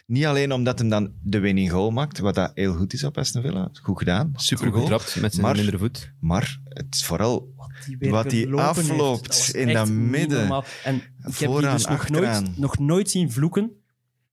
[0.06, 3.18] Niet alleen omdat hij dan de winning goal maakt, wat dat heel goed is op
[3.18, 3.68] Aston Villa.
[3.82, 6.12] Goed gedaan, super Goed getrapt met zijn mindere voet.
[6.20, 7.54] Maar het is vooral
[7.86, 10.64] die Wat die afloopt in dat midden.
[10.84, 10.94] En
[11.26, 13.70] ik heb die dus nog nooit, nog nooit zien vloeken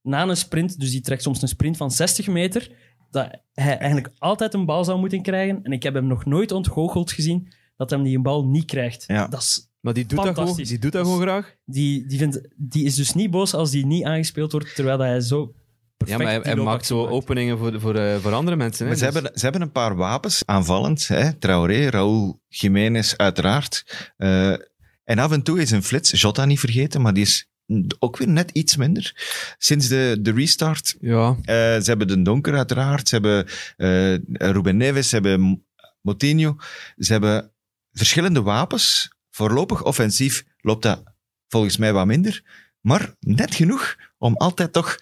[0.02, 0.80] na een sprint.
[0.80, 2.70] Dus die trekt soms een sprint van 60 meter.
[3.10, 5.62] Dat hij eigenlijk altijd een bal zou moeten krijgen.
[5.62, 9.04] En ik heb hem nog nooit ontgoocheld gezien dat hij die een bal niet krijgt.
[9.06, 9.26] Ja.
[9.26, 11.54] Dat is, Maar die doet, dat gewoon, die doet dat gewoon graag.
[11.64, 15.06] die, die, vindt, die is dus niet boos als die niet aangespeeld wordt, terwijl dat
[15.06, 15.54] hij zo
[16.06, 17.12] Ja, maar hij, maakt zo maakt.
[17.12, 18.84] openingen voor, voor, eh, voor andere mensen.
[18.84, 18.90] Hè.
[18.90, 21.08] Maar ze, Dus- hebben, ze hebben een paar wapens, aanvallend.
[21.08, 21.32] Hè?
[21.32, 23.84] Traoré, Raúl, Jiménez, uiteraard.
[24.16, 24.50] Eh,
[25.04, 27.48] en af en toe is een flits, Jota niet vergeten, maar die is
[27.98, 29.12] ook weer net iets minder.
[29.58, 30.96] Sinds de, de restart.
[31.00, 33.08] Ja, Eh, ze hebben de Donker, uiteraard.
[33.08, 35.66] Ze hebben eh Ruben Neves, ze hebben
[36.00, 36.56] Moutinho.
[36.96, 37.52] Ze hebben
[37.92, 39.12] verschillende wapens.
[39.30, 41.02] Voorlopig offensief loopt dat
[41.48, 42.42] volgens mij wat minder.
[42.80, 44.98] Maar net genoeg om altijd toch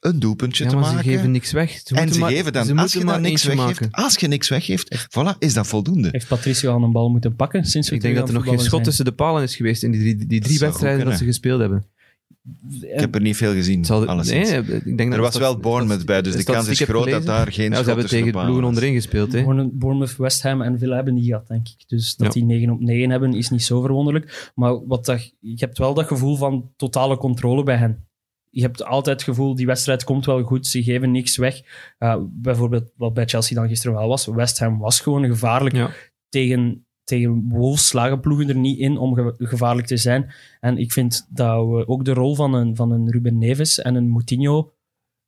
[0.00, 1.04] een doelpuntje ja te maken.
[1.04, 1.70] ze geven niks weg.
[1.70, 4.04] Ze En moeten ze maar- geven dan, ze als je dan maar niks weggeeft, maken.
[4.04, 6.08] als je niks weggeeft, voilà, is dat voldoende.
[6.12, 8.58] Heeft Patricio al een bal moeten pakken sinds we Ik denk dat er nog geen
[8.58, 11.60] schot tussen de palen is geweest in die drie, die drie wedstrijden dat ze gespeeld
[11.60, 11.84] hebben.
[12.80, 15.56] Ik heb er niet veel gezien, zal- nee, ik denk dat er was dat- wel
[15.58, 18.32] Bournemouth bij, dus de kans is groot dat daar geen Ja, ze schot hebben tegen
[18.32, 19.32] ploegen onderin gespeeld.
[19.32, 19.42] Hè.
[19.42, 21.84] Bourne- Bournemouth, West Ham en Villa hebben die gehad, denk ik.
[21.86, 22.32] Dus dat Ja.
[22.32, 24.50] die 9 op 9 hebben, is niet zo verwonderlijk.
[24.54, 28.06] Maar wat dat, je hebt wel dat gevoel van totale controle bij hen.
[28.50, 31.60] Je hebt altijd het gevoel, die wedstrijd komt wel goed, ze geven niks weg.
[31.98, 34.26] Uh, bijvoorbeeld wat bij Chelsea dan gisteren wel was.
[34.26, 35.90] West Ham was gewoon gevaarlijk Ja.
[36.28, 40.30] tegen, tegen Wolves, slagen ploegen er niet in om ge- gevaarlijk te zijn.
[40.60, 43.94] En ik vind dat we ook de rol van een, van een Ruben Neves en
[43.94, 44.72] een Moutinho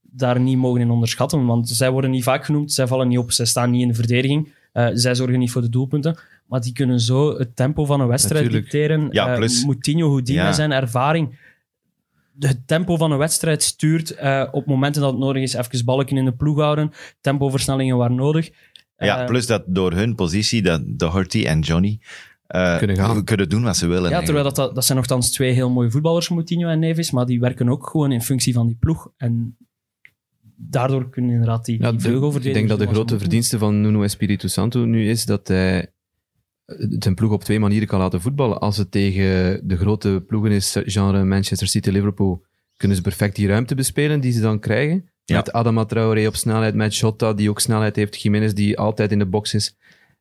[0.00, 1.46] daar niet mogen in onderschatten.
[1.46, 3.94] Want zij worden niet vaak genoemd, zij vallen niet op, zij staan niet in de
[3.94, 4.52] verdediging.
[4.72, 8.06] Uh, zij zorgen niet voor de doelpunten, maar die kunnen zo het tempo van een
[8.08, 8.70] wedstrijd Natuurlijk.
[8.72, 9.08] dicteren.
[9.10, 10.52] Ja, Uh, plus- Moutinho, hoe die Ja.
[10.52, 11.38] zijn ervaring
[12.46, 16.16] het tempo van een wedstrijd stuurt, uh, op momenten dat het nodig is, even balken
[16.16, 18.50] in de ploeg houden, tempoversnellingen waar nodig.
[18.96, 22.00] Ja, Uh, plus dat door hun positie, dat Doherty en Johnny
[22.46, 23.24] eh, Kunnen gaan.
[23.24, 24.10] kunnen doen wat ze willen.
[24.10, 27.40] Ja, terwijl dat, dat, zijn nogthans twee heel mooie voetballers, Moutinho en Neves, maar die
[27.40, 29.10] werken ook gewoon in functie van die ploeg.
[29.16, 29.56] En
[30.56, 34.48] daardoor kunnen inderdaad die, Ja, die ik denk dat de grote verdienste van Nuno Espirito
[34.48, 35.92] Santo nu is dat hij
[36.98, 38.60] zijn ploeg op twee manieren kan laten voetballen.
[38.60, 42.44] Als het tegen de grote ploegen is, genre Manchester City, Liverpool,
[42.76, 45.10] kunnen ze perfect die ruimte bespelen die ze dan krijgen.
[45.24, 45.36] Ja.
[45.36, 49.18] Met Adama Traoré op snelheid, met Jota die ook snelheid heeft, Jiménez die altijd in
[49.18, 49.76] de box is.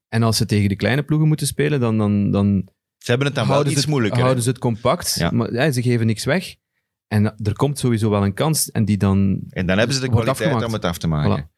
[0.08, 3.36] En als ze tegen de kleine ploegen moeten spelen, dan, dan, dan Ze hebben het
[3.36, 4.22] dan wel houden, iets ze het, moeilijker.
[4.22, 5.32] houden ze het compact, Ja.
[5.32, 6.56] maar ja, ze geven niks weg.
[7.08, 9.40] En er komt sowieso wel een kans en die dan...
[9.50, 10.66] En dan hebben ze de kwaliteit afgemaakt.
[10.66, 11.36] om het af te maken.
[11.38, 11.50] En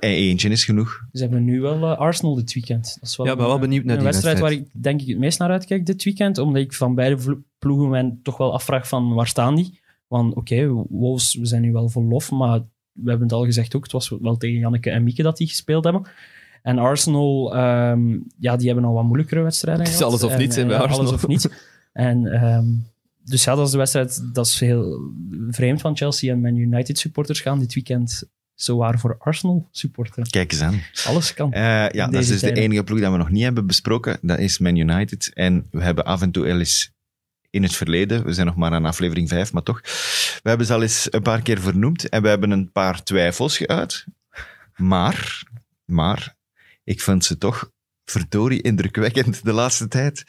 [0.00, 1.00] eentje is genoeg.
[1.12, 2.96] Ze hebben nu wel eh, Arsenal dit weekend.
[3.00, 4.64] Dat is wel Ja, ik ben wel een- benieuwd naar een die wedstrijd, wedstrijd.
[4.68, 7.88] waar ik denk ik het meest naar uitkijk dit weekend, omdat ik van beide ploegen
[7.88, 9.80] mij toch wel afvraag van waar staan die?
[10.06, 12.58] Want oké, Wolves, we zijn nu wel vol lof, maar
[12.92, 15.46] we hebben het al gezegd ook, het was wel tegen Janneke en Mieke dat die
[15.48, 16.02] gespeeld hebben.
[16.62, 20.12] En Arsenal, ehm, ja, die hebben al wat moeilijkere wedstrijden Het is gehad.
[20.22, 20.98] alles of niets, eh, bij Arsenal.
[20.98, 21.48] Alles of niets.
[21.92, 22.66] En ehm,
[23.24, 25.00] dus ja, dat is de wedstrijd, dat is heel
[25.50, 28.24] vreemd van Chelsea en Man United supporters gaan dit weekend
[28.56, 30.26] zo waar voor Arsenal supporter.
[30.30, 30.80] Kijk eens aan.
[31.06, 31.52] Alles kan.
[31.52, 34.18] Eh, ja, dat is dus de enige ploeg dat we nog niet hebben besproken.
[34.22, 35.30] Dat is Man United.
[35.34, 36.92] En we hebben af en toe wel eens
[37.50, 39.80] in het verleden, we zijn nog maar aan aflevering 5, maar toch,
[40.42, 43.56] we hebben ze al eens een paar keer vernoemd en we hebben een paar twijfels
[43.56, 44.04] geuit.
[44.76, 45.42] Maar,
[45.84, 46.36] maar,
[46.84, 47.70] ik vind ze toch
[48.04, 50.24] verdorie indrukwekkend de laatste tijd.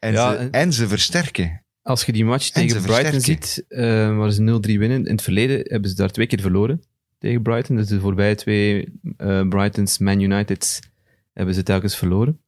[0.00, 1.64] En, Ja, ze, en- en ze versterken.
[1.82, 3.46] Als je die match En tegen ze Brighton versterken.
[3.48, 6.82] ziet, eh, waar ze 0-3 winnen, in het verleden hebben ze daar twee keer verloren
[7.22, 7.76] tegen Brighton.
[7.76, 10.80] Dus de voorbije twee eh, Brightons, Man United,
[11.32, 12.40] hebben ze telkens verloren.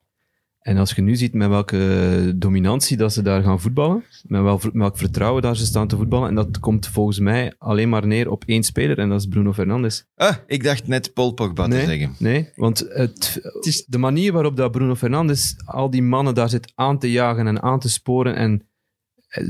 [0.60, 4.60] En als je nu ziet met welke dominantie dat ze daar gaan voetballen, met wel-
[4.62, 8.06] met welk vertrouwen daar ze staan te voetballen, en dat komt volgens mij alleen maar
[8.06, 10.06] neer op één speler, en dat is Bruno Fernandes.
[10.14, 12.14] Ah, ik dacht net Paul Pogba te zeggen.
[12.18, 16.48] Nee, want het, het is de manier waarop dat Bruno Fernandes al die mannen daar
[16.50, 18.68] zit aan te jagen en aan te sporen en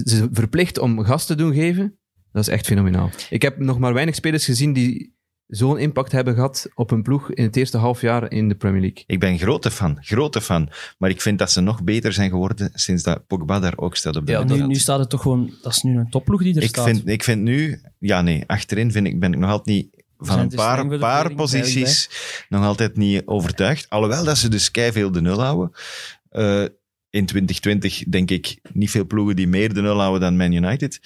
[0.04, 1.98] ze verplicht om gas te doen geven,
[2.32, 3.10] dat is echt fenomenaal.
[3.30, 5.13] Ik heb nog maar weinig spelers gezien die
[5.46, 8.80] zo'n impact hebben gehad op een ploeg in het eerste half jaar in de Premier
[8.80, 9.04] League.
[9.06, 10.70] Ik ben grote fan, grote fan.
[10.98, 14.16] Maar ik vind dat ze nog beter zijn geworden sinds dat Pogba daar ook staat
[14.16, 15.54] op de Ja, nu, nu staat het toch gewoon...
[15.62, 16.84] Dat is nu een topploeg die er ik, staat.
[16.84, 17.80] vind, ik vind nu...
[17.98, 20.02] Ja, nee, achterin vind ik, ben ik nog altijd niet...
[20.18, 22.10] Van een paar, paar posities
[22.48, 23.86] nog altijd niet overtuigd.
[23.88, 25.70] Alhoewel dat ze dus veel de nul houden.
[26.28, 26.64] Eh,
[27.10, 31.00] in 2020 denk ik niet veel ploegen die meer de nul houden dan Man United.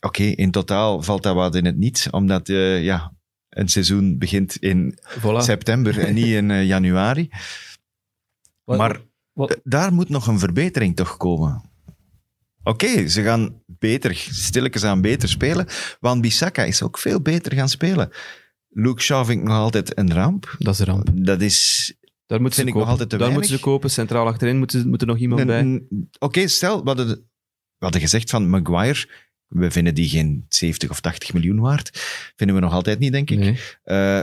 [0.00, 3.12] Oké, in totaal valt dat wat in het niets, omdat eh, ja,
[3.48, 5.36] een seizoen begint in Voilà.
[5.36, 7.28] september en niet in eh, januari.
[8.64, 9.00] Wat- maar
[9.32, 11.68] wat- eh, daar moet nog een verbetering toch komen.
[12.62, 15.66] Oké, ze gaan beter, stilletjes aan beter spelen.
[16.00, 18.10] Want Bissaka is ook veel beter gaan spelen.
[18.68, 20.54] Luke Shaw vind ik nog altijd een ramp.
[20.58, 21.08] Dat is een ramp.
[21.14, 21.94] Dat is...
[22.26, 22.90] Daar moeten ze Vind ik nog kopen.
[22.90, 23.48] altijd te Daar weinig.
[23.48, 23.90] moeten ze kopen.
[23.90, 26.08] Centraal achterin moet, er- moet er nog iemand een- bij.
[26.18, 27.22] Oké, stel, hadden, we
[27.78, 29.08] hadden gezegd van Maguire.
[29.50, 31.90] We vinden die geen 70 of 80 miljoen waard.
[32.36, 33.38] Vinden we nog altijd niet, denk ik.
[33.38, 33.58] Nee.
[33.82, 34.20] Eh,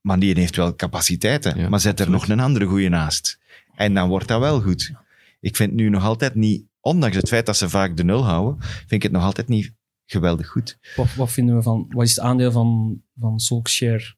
[0.00, 1.58] maar die heeft wel capaciteiten.
[1.58, 3.38] Ja, maar zet er nog een andere goeie naast.
[3.74, 4.92] En dan wordt dat wel goed.
[5.40, 8.62] Ik vind nu nog altijd niet, ondanks het feit dat ze vaak de nul houden,
[8.62, 9.72] vind ik het nog altijd niet
[10.06, 10.78] geweldig goed.
[10.96, 11.86] Wat, wat vinden we van...
[11.88, 14.16] Wat is het aandeel van, van Solskjaer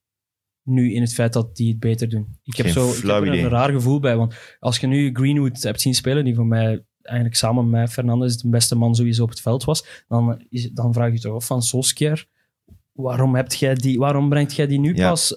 [0.62, 2.38] nu in het feit dat die het beter doen?
[2.42, 4.16] Ik heb, Geen zo, ik heb er een raar gevoel bij.
[4.16, 8.36] Want als je nu Greenwood hebt zien spelen, die voor mij eigenlijk samen met Fernandes
[8.36, 11.46] de beste man sowieso op het veld was, dan, is, dan vraag je toch af
[11.46, 12.26] van Solskjaer...
[12.92, 15.08] Waarom, hebt jij die, waarom brengt jij die nu Ja.
[15.08, 15.34] pas?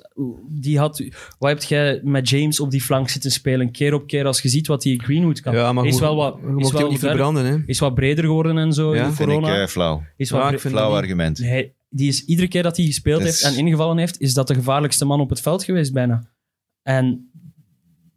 [0.50, 1.04] Die had,
[1.40, 4.50] wat hebt jij met James op die flank zitten spelen, keer op keer, als je
[4.50, 5.54] ziet wat die Greenwood kan?
[5.54, 7.46] Ja, maar is hoe- wel wat, is wel niet ver- verbranden.
[7.46, 7.58] Hè?
[7.66, 9.62] is wat breder geworden en zo Ja, in Vind ik corona.
[9.62, 10.04] eh, flauw.
[10.18, 11.38] is wat Ja, bre- ik vind Flauw argument.
[11.38, 14.48] hij, die is iedere keer dat hij gespeeld Dus- heeft en ingevallen heeft, is dat
[14.48, 16.24] de gevaarlijkste man op het veld geweest bijna.
[16.84, 17.32] En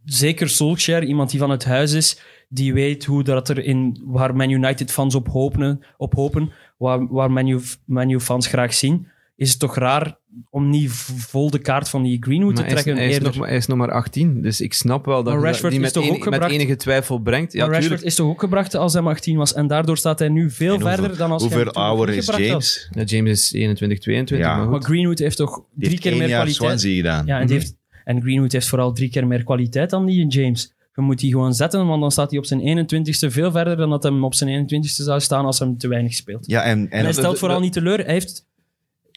[0.04, 4.36] zeker Solskjaer, iemand die van het huis is, die weet hoe dat er in, waar
[4.36, 8.74] Man United fans op hopen, op hopen waar, waar Man U- Man U fans graag
[8.74, 10.18] zien, is het toch raar
[10.50, 13.04] om niet vol de kaart van die Greenwood Maar te hij, is, trekken.
[13.04, 15.72] hij, is nog, maar- hij is nog maar 18, dus ik snap wel dat Rashford
[15.72, 16.52] die met, toch enig- ook met gebracht?
[16.54, 17.52] enige twijfel brengt.
[17.52, 18.08] Ja, maar Rashford tuurlijk.
[18.10, 20.70] is toch ook gebracht als hij maar 18 was en daardoor staat hij nu veel
[20.70, 22.26] hoeveel- verder dan als hij Hoeveel ouder is.
[22.26, 22.88] James?
[22.94, 24.64] Ja, James is 21, 22, Ja.
[24.64, 24.82] maar.
[24.82, 26.54] Greenwood heeft toch drie heeft keer meer kwaliteit.
[26.56, 27.26] Swansea gedaan.
[27.26, 30.28] Ja, en, die heeft, en Greenwood heeft vooral drie keer meer kwaliteit dan die in
[30.28, 30.72] James.
[30.94, 33.90] Je moet die gewoon zetten, want dan staat hij op zijn 21ste veel verder dan
[33.90, 36.46] dat hij op zijn 21ste zou staan als hij hem te weinig speelt.
[36.46, 37.98] Ja, en, En en hij stelt de- vooral de- niet teleur.
[38.04, 38.46] Hij heeft,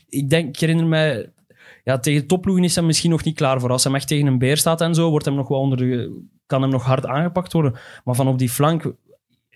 [0.09, 1.31] ik denk, ik herinner mij,
[1.83, 3.69] ja, tegen topploegen is hij misschien nog niet klaar voor.
[3.71, 6.21] Als hij echt tegen een beer staat en zo, wordt hem nog wel onder de,
[6.45, 7.75] kan hem nog hard aangepakt worden.
[8.03, 8.93] Maar van op die flank,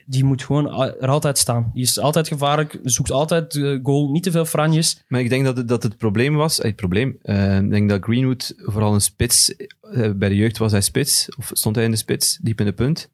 [0.06, 1.72] die moet gewoon er altijd staan.
[1.74, 5.04] Die is altijd gevaarlijk, zoekt altijd eh, goal, niet te veel franjes.
[5.08, 6.60] Maar ik denk dat het, dat het probleem was...
[6.60, 9.56] eh, Het probleem, eh, ik denk dat Greenwood vooral een spits...
[9.82, 12.66] eh, bij de jeugd was hij spits, of stond hij in de spits, diep in
[12.66, 13.10] de punt.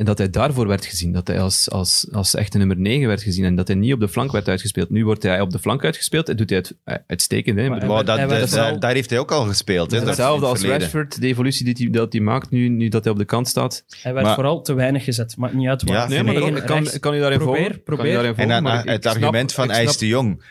[0.00, 1.12] En dat hij daarvoor werd gezien.
[1.12, 3.44] Dat hij als, als, als echte nummer 9 werd gezien.
[3.44, 4.90] En dat hij niet op de flank werd uitgespeeld.
[4.90, 6.28] Nu wordt hij op de flank uitgespeeld.
[6.28, 7.58] En doet hij het eh, uitstekend.
[7.58, 7.68] Hè?
[7.68, 9.90] Maar dat, hij dat- daar heeft hij ook al gespeeld.
[9.90, 10.80] Hè, Hetzelfde als verleden.
[10.82, 13.48] Rashford, de evolutie die hij, dat hij maakt nu, nu dat hij op de kant
[13.48, 13.84] staat.
[14.02, 15.36] Hij werd Maar- vooral te weinig gezet.
[15.36, 15.94] Maakt niet uit waar.
[15.94, 16.98] Ja, Van Nee, maar negen, ik kan, rechts.
[16.98, 17.74] kan u daarin Probeer, volgen?
[17.84, 18.12] Kan probeer.
[18.14, 20.42] daarin En dan maar eh, het ik snap- argument van snap- te jong.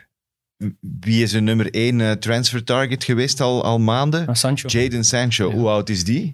[1.00, 4.36] Wie is een nummer 1 transfer target geweest al, al maanden?
[4.36, 4.68] Sancho.
[4.80, 5.50] Jaden Sancho.
[5.50, 5.56] Ja.
[5.56, 6.34] Hoe oud is die?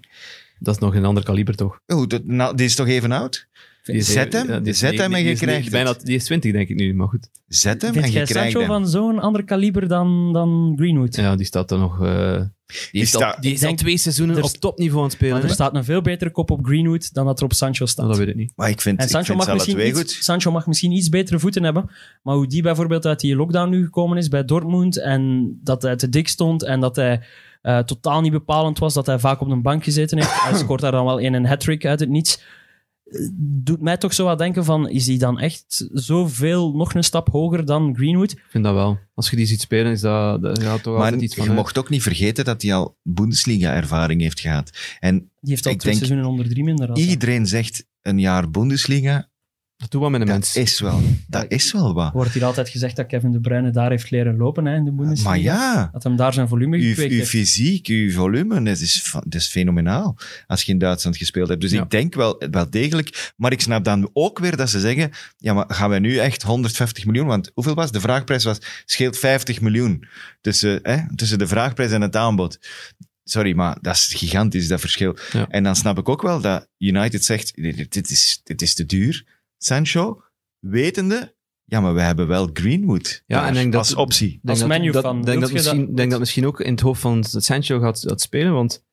[0.58, 1.80] Dat is nog een ander kaliber, toch?
[1.86, 3.48] Oh, dat, nou, die is toch even oud?
[3.82, 5.94] Die Zet hem, ja, die is zet hem en die je is krijgt bijna.
[6.02, 7.28] Die is 20, denk ik nu, maar goed.
[7.48, 8.68] Zet hem Vind en je krijgt Sancho hem.
[8.68, 11.16] van zo'n ander kaliber dan, dan Greenwood?
[11.16, 12.02] Ja, die staat er nog...
[12.02, 12.40] eh,
[12.92, 15.32] die, al, die is Ik al denk- twee seizoenen op topniveau aan het spelen.
[15.34, 18.08] Maar er staat een veel betere kop op Greenwood dan dat er op Sancho staat.
[18.08, 18.52] Dat weet ik niet.
[18.56, 20.10] Maar ik vind, En ik Sancho vind mag, misschien twee iets, goed.
[20.10, 21.90] Sancho mag misschien iets betere voeten hebben.
[22.22, 25.00] Maar hoe die bijvoorbeeld uit die lockdown nu gekomen is bij Dortmund.
[25.00, 26.62] En dat hij te dik stond.
[26.62, 27.22] En dat hij
[27.66, 28.94] eh, totaal niet bepalend was.
[28.94, 30.42] Dat hij vaak op de bank gezeten heeft.
[30.42, 32.42] hij scoort daar dan wel in een hat-trick uit het niets.
[33.38, 37.28] doet mij toch zo wat denken van, is hij dan echt zoveel, nog een stap
[37.28, 38.32] hoger dan Greenwood?
[38.32, 38.98] Ik vind dat wel.
[39.14, 41.48] Als je die ziet spelen, is dat, dat gaat toch Maar altijd iets je van...
[41.48, 41.58] uit.
[41.58, 44.70] mocht ook niet vergeten dat hij al Bundesliga-ervaring heeft gehad.
[45.00, 46.86] En Die heeft al Ik twee denk- seizoenen onder drie minder.
[46.86, 46.96] dan.
[46.96, 49.28] iedereen zegt een jaar Bundesliga.
[49.88, 50.56] Doe wat met een Dat mens.
[50.56, 52.12] is wel, dat is wel wat.
[52.12, 54.92] Wordt hier altijd gezegd dat Kevin De Bruyne daar heeft leren lopen hè, in de
[54.92, 55.28] Bundesliga.
[55.28, 57.30] Maar ja, Dat hem daar zijn volume uw, gekweekt uw heeft.
[57.30, 61.60] fysiek, uw volume, dat is, dat fenomenaal als je in Duitsland gespeeld hebt.
[61.60, 61.82] Dus Ja.
[61.82, 63.32] ik denk wel, wel degelijk.
[63.36, 66.42] Maar ik snap dan ook weer dat ze zeggen, ja, maar gaan wij nu echt
[66.42, 67.26] 150 miljoen?
[67.26, 68.44] Want hoeveel was de vraagprijs?
[68.44, 70.04] Was, scheelt 50 miljoen
[70.40, 72.58] tussen, hè, tussen de vraagprijs en het aanbod.
[73.24, 75.16] Sorry, maar dat is gigantisch, dat verschil.
[75.32, 75.46] Ja.
[75.48, 77.54] En dan snap ik ook wel dat United zegt,
[77.88, 79.24] dit is, dit is te duur,
[79.56, 80.22] Sancho,
[80.58, 84.40] wetende, ja, maar we hebben wel Greenwood Ja, en denk dat- als optie.
[84.44, 86.70] Als denk dat- Man-U-fan, dat, denk dat, je dat- misschien, denk dat misschien ook in
[86.72, 88.84] het hoofd van Sancho gaat, gaat spelen, want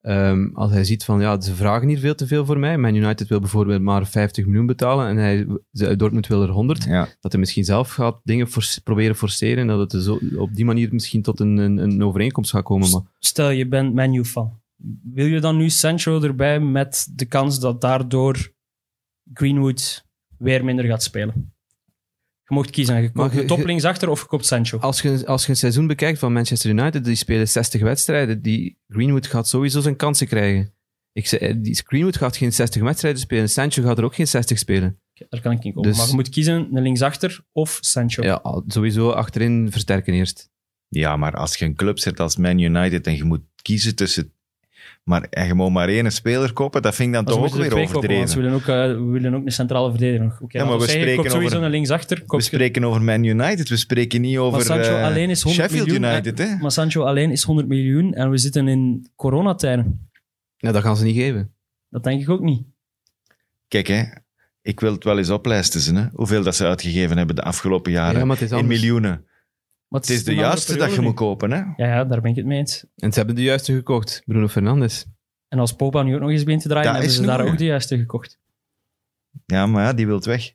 [0.00, 2.94] ehm, als hij ziet van, ja, ze vragen hier veel te veel voor mij, Man
[2.94, 5.46] United wil bijvoorbeeld maar 50 miljoen betalen en hij,
[5.96, 7.08] Dortmund wil er 100, Ja.
[7.20, 10.64] dat hij misschien zelf gaat dingen force- proberen forceren en dat het zo, op die
[10.64, 12.90] manier misschien tot een, een, een overeenkomst gaat komen.
[12.90, 14.60] Maar Stel, je bent menu-fan.
[15.02, 18.52] Wil je dan nu Sancho erbij met de kans dat daardoor
[19.32, 20.03] Greenwood
[20.38, 21.52] weer minder gaat spelen?
[22.48, 23.02] Je mocht kiezen.
[23.02, 24.78] Je koopt je- de top linksachter of je koopt Sancho.
[24.78, 28.78] als je, als je een seizoen bekijkt van Manchester United, die spelen 60 wedstrijden, die
[28.88, 30.74] Greenwood gaat sowieso zijn kansen krijgen.
[31.12, 34.28] Ik zei, eh, die Greenwood gaat geen 60 wedstrijden spelen, Sancho gaat er ook geen
[34.28, 34.98] 60 spelen.
[35.28, 35.88] Daar kan ik niet komen.
[35.90, 38.22] Dus- Maar je moet kiezen een linksachter of Sancho.
[38.22, 40.50] Ja, sowieso achterin versterken eerst.
[40.88, 44.32] Ja, maar als je een club zet als Man United en je moet kiezen tussen...
[45.04, 47.70] Maar en moet maar één speler kopen, dat vind ik dan toch ook weer er
[47.70, 48.28] kopen, overdreven.
[48.28, 50.40] Ze willen ook, eh, we willen ook een centrale verdediger nog.
[50.40, 52.22] Oké, Ja, maar laten we zeggen, spreken koopt sowieso over- een linksachter.
[52.26, 55.42] We je- spreken over Man United, we spreken niet over maar Sancho eh, alleen is
[55.42, 56.10] 100 Sheffield miljoen.
[56.12, 56.38] United.
[56.38, 56.56] Hè?
[56.60, 60.08] Maar Sancho alleen is 100 miljoen en we zitten in coronatijden.
[60.56, 61.52] Ja, dat gaan ze niet geven.
[61.90, 62.62] Dat denk ik ook niet.
[63.68, 64.02] Kijk, hè,
[64.62, 65.96] ik wil het wel eens oplijsten.
[65.96, 66.06] Hè?
[66.12, 68.18] Hoeveel dat ze uitgegeven hebben de afgelopen jaren.
[68.18, 69.24] Ja, maar het is in miljoenen.
[69.88, 71.50] Het is de juiste dat je moet kopen.
[71.50, 71.56] Hè?
[71.56, 72.86] Ja, ja, daar ben ik het mee eens.
[72.96, 75.06] En ze hebben de juiste gekocht, Bruno Fernandes.
[75.48, 77.46] En als Popa nu ook nog eens begint te draaien, Dat hebben is ze daar
[77.46, 78.38] ook de juiste gekocht.
[79.46, 80.52] Ja, maar ja, die wilt weg.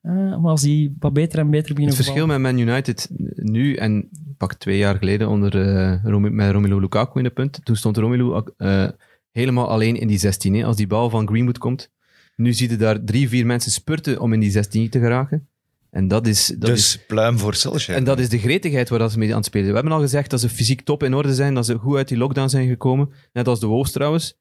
[0.00, 3.74] Eh, maar als die wat beter en beter beginnen Het verschil met Man United nu
[3.74, 7.64] en pak twee jaar geleden onder, eh, met Romelu Lukaku in de punt.
[7.64, 8.88] Toen stond Romelu eh,
[9.30, 10.54] helemaal alleen in die 16.
[10.54, 11.90] hè, als die bal van Greenwood komt.
[12.36, 15.48] Nu zie je daar drie, vier mensen spurten om in die 16 te geraken.
[15.90, 17.98] En dat is, dat is dus pluim voor Solskjaer.
[17.98, 19.76] En dat is de gretigheid waar dat ze mee aan het spelen zijn.
[19.76, 22.08] We hebben al gezegd dat ze fysiek top in orde zijn, dat ze goed uit
[22.08, 23.10] die lockdown zijn gekomen.
[23.32, 24.38] Net als de Wolves trouwens.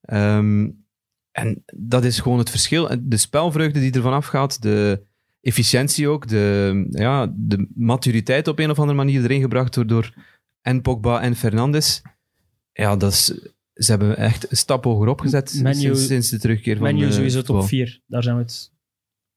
[0.00, 0.68] Ehm,
[1.30, 2.88] en dat is gewoon het verschil.
[3.00, 5.02] De spelvreugde die ervan afgaat, de
[5.40, 10.14] efficiëntie ook, de, ja, de maturiteit op een of andere manier erin gebracht door, door
[10.62, 12.02] en Pogba en Fernandes.
[12.72, 13.24] Ja, dat is,
[13.74, 17.42] ze hebben echt een stap hoger opgezet Menu- sinds, sinds de terugkeer van Menu sowieso
[17.42, 18.00] top 4.
[18.06, 18.72] Daar zijn we het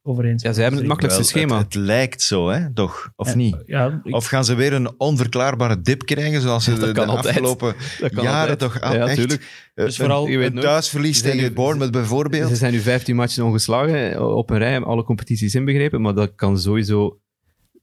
[0.06, 0.44] over eens.
[0.44, 1.58] Ja, ze hebben het makkelijkste Wel, schema.
[1.64, 2.74] Het, het lijkt zo, hè?
[2.74, 3.12] toch?
[3.16, 3.56] Of Ja, niet?
[3.66, 7.06] Ja, ik- Of gaan ze weer een onverklaarbare dip krijgen, zoals ze Dat de, de
[7.06, 8.60] afgelopen Dat kan jaren altijd.
[8.60, 9.16] toch ah, Ja, echt...
[9.16, 9.72] tuurlijk.
[9.76, 12.50] eh, Dus vooral- een, thuisverlies Ze zijn tegen nu- Bournemouth bijvoorbeeld.
[12.50, 16.32] Ze zijn nu 15 matchen ongeslagen eh, op een rij, alle competities inbegrepen, maar dat
[16.36, 17.18] kan sowieso...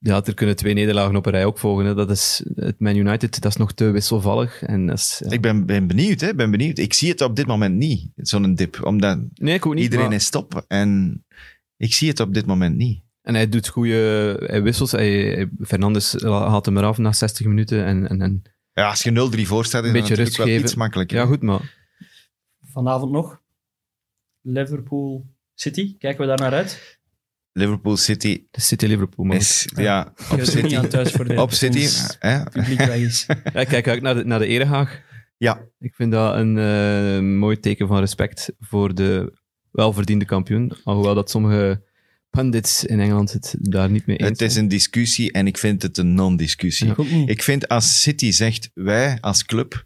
[0.02, 1.84] Ja, er kunnen twee nederlagen op een rij ook volgen.
[1.84, 1.94] Hè.
[1.94, 4.62] Dat is, het Man United, dat is nog te wisselvallig.
[4.62, 5.30] En dat is, ja.
[5.30, 6.34] Ik ben, ben benieuwd, hè?
[6.34, 6.78] ben benieuwd.
[6.78, 8.84] Ik zie het op dit moment niet, zo'n dip.
[8.84, 9.82] Omdat nee, ik ook niet.
[9.82, 10.64] iedereen maar- is top.
[10.68, 11.24] En
[11.80, 13.02] ik zie het op dit moment niet.
[13.22, 13.96] En hij doet goede
[14.46, 14.92] hij wissels.
[14.92, 17.84] Hij, hij- Fernandes haalt hem eraf na 60 minuten.
[17.84, 20.62] En, en, en, Ja, als je 0-3 voor staat, is beetje natuurlijk rust wel geven.
[20.62, 21.16] iets makkelijker.
[21.18, 21.78] ja, goed, maar
[22.72, 23.40] vanavond nog.
[24.40, 25.96] Liverpool City.
[25.98, 26.98] Kijken we daar naar uit?
[27.52, 29.24] Liverpool City de City-Liverpool.
[29.26, 29.68] Maar is...
[29.74, 30.66] Ja, op Ik heb het City...
[30.66, 31.86] niet aan thuis voor de Op City,
[32.18, 32.42] hè?
[32.44, 33.26] publiek weg is.
[33.52, 35.00] Ja, ik kijk uit naar de, naar de Erehaag.
[35.36, 39.38] Ja, Ik vind dat een eh, mooi teken van respect voor de
[39.72, 40.72] welverdiende kampioen.
[40.84, 41.82] Alhoewel dat sommige
[42.30, 45.82] pundits in Engeland het daar niet mee eens het is een discussie en ik vind
[45.82, 46.94] het een non-discussie.
[47.26, 49.84] Ik vind als City zegt, wij als club,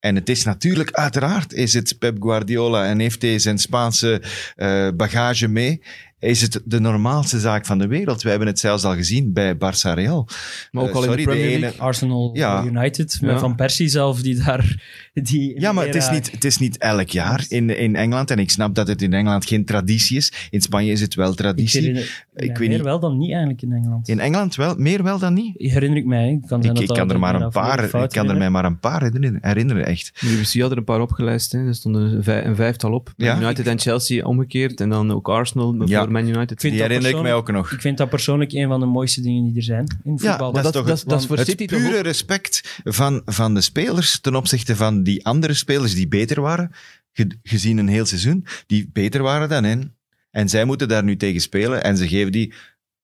[0.00, 4.22] en het is natuurlijk, uiteraard is het Pep Guardiola en heeft hij zijn Spaanse
[4.56, 5.82] eh, bagage mee,
[6.20, 8.22] is het de normaalste zaak van de wereld.
[8.22, 10.28] We hebben het zelfs al gezien bij Barça Real.
[10.70, 11.80] Maar ook Eh, al in sorry, de de Premier ene- League.
[11.80, 12.64] Arsenal Ja.
[12.64, 13.38] United, met Ja.
[13.38, 14.82] Van Persie zelf, die daar...
[15.14, 18.30] Die Ja, maar het is, niet, het is niet elk jaar in, in Engeland.
[18.30, 20.32] En ik snap dat het in Engeland geen traditie is.
[20.50, 22.04] In Spanje is het wel traditie.
[22.40, 22.80] Ik weet meer niet.
[22.80, 24.08] wel dan niet eigenlijk in Engeland.
[24.08, 25.54] In Engeland wel, meer wel dan niet.
[25.56, 26.40] Herinner ik mij.
[26.46, 28.78] Kan Ik, ik kan er maar ik een paar, ik kan er mij maar een
[28.80, 30.10] paar herinneren, herinneren echt.
[30.20, 31.52] De BBC had er een paar opgelijst.
[31.52, 31.66] Hè.
[31.66, 33.12] Er stonden een, vij- een vijftal op.
[33.16, 33.34] Ja.
[33.34, 34.80] Man United en Chelsea omgekeerd.
[34.80, 36.00] En dan ook Arsenal Ja.
[36.02, 36.60] voor Man United.
[36.60, 37.72] Die herinner ik mij ook nog.
[37.72, 40.52] Ik vind dat persoonlijk een van de mooiste dingen die er zijn in Ja, voetbal.
[40.52, 43.54] dat is toch dat, het- dat is voor het City toch pure respect van, van
[43.54, 46.70] de spelers ten opzichte van die andere spelers die beter waren.
[47.12, 49.96] ge- gezien een heel seizoen, die beter waren dan hen.
[50.38, 52.52] En zij moeten daar nu tegen spelen en ze geven die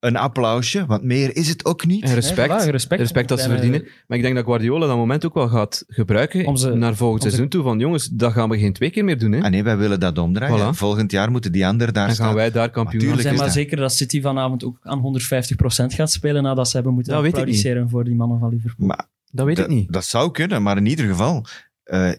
[0.00, 2.04] een applausje, want meer is het ook niet.
[2.04, 3.00] En respect, voilà, respect.
[3.00, 3.82] respect dat ze eh, verdienen.
[4.06, 7.22] Maar ik denk dat Guardiola dat moment ook wel gaat gebruiken Om ze- naar volgend
[7.22, 7.62] om ze- seizoen toe.
[7.62, 9.32] Van jongens, dat gaan we geen twee keer meer doen.
[9.32, 9.40] Hè?
[9.42, 10.72] Ah nee, wij willen dat omdraaien.
[10.74, 10.76] Voilà.
[10.76, 12.26] Volgend jaar moeten die anderen daar en staan.
[12.26, 13.54] gaan wij daar kampioen Tuurlijk zijn maar dat.
[13.54, 17.30] zeker dat City vanavond ook aan 150% gaat spelen nadat ze hebben moeten Dat weet
[17.30, 17.44] ik niet.
[17.46, 18.86] applaudisseren voor die mannen van Liverpool.
[18.86, 19.92] Maar Dat weet ik niet.
[19.92, 21.44] dat zou kunnen, maar in ieder geval...
[21.84, 22.10] eh,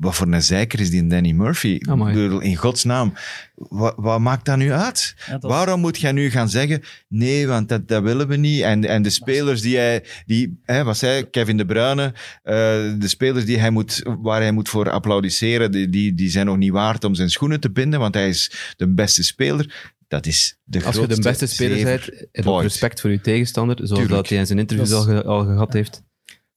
[0.00, 1.78] wat voor een zeiker is die Danny Murphy?
[1.88, 2.14] Amai.
[2.16, 3.12] Ik bedoel, in godsnaam,
[3.54, 5.14] wat, wat maakt dat nu uit?
[5.26, 8.60] Ja, dat- Waarom moet jij nu gaan zeggen, nee, want dat, dat willen we niet.
[8.62, 12.54] En, en de spelers die hij, die, hè, wat zei Kevin De Bruyne, eh,
[12.98, 16.56] de spelers die hij moet, waar hij moet voor applaudisseren, die, die, die zijn nog
[16.56, 19.92] niet waard om zijn schoenen te binden, want hij is de beste speler.
[20.08, 23.90] Dat is de Als je de beste speler bent, heb respect voor je tegenstander, zoals
[23.90, 24.10] Tuurlijk.
[24.20, 26.02] dat hij in zijn interviews ge- al gehad heeft.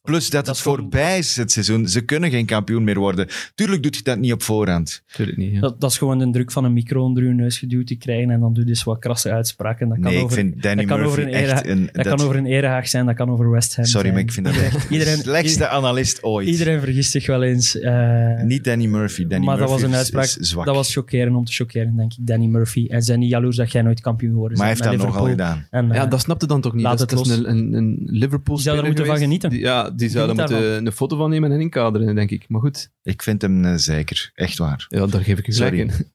[0.04, 1.88] Plus dat, Dat het voorbij is het seizoen.
[1.88, 3.28] Ze kunnen geen kampioen meer worden.
[3.56, 5.04] Tuurlijk doet je dat niet op voorhand.
[5.16, 5.54] Tuurlijk niet.
[5.54, 5.60] Ja.
[5.60, 8.30] Dat, dat is gewoon de druk van een micro onder je neus geduwd te krijgen
[8.30, 9.90] en dan doe je dus wat krasse uitspraken.
[9.90, 11.90] Dat kan nee, over, ik vind Danny dat kan Murphy over een echt een...
[11.92, 14.14] dat, kan over een erehaag zijn, dat kan over West Ham Sorry, zijn.
[14.14, 16.48] maar ik vind dat echt iedereen, de slechtste analist ooit.
[16.48, 17.80] Iedereen vergist zich wel eens.
[17.80, 19.28] eh, Niet Danny Murphy.
[19.28, 20.66] Danny maar dat Murphy was een uitspraak, is zwak.
[20.66, 22.88] dat was chockeren om te chockeren, denk ik, Danny Murphy.
[22.90, 25.26] En zijn niet jaloers dat jij nooit kampioen geworden maar hij heeft dat met nogal
[25.28, 25.48] Liverpool.
[25.56, 25.68] gedaan.
[25.86, 26.84] En, eh, Ja, dat snapte dan toch niet.
[26.84, 29.52] laat dat, het dat is een, een, een Liverpool Die zouden er moeten van genieten.
[29.60, 30.86] Ja, die zouden moeten daarvan.
[30.86, 32.50] een foto van nemen en inkaderen, denk ik.
[32.50, 34.32] Maar goed, Ik vind hem eh, zeker.
[34.36, 34.86] Echt waar.
[34.90, 35.92] ja, daar geef ik u gelijk in.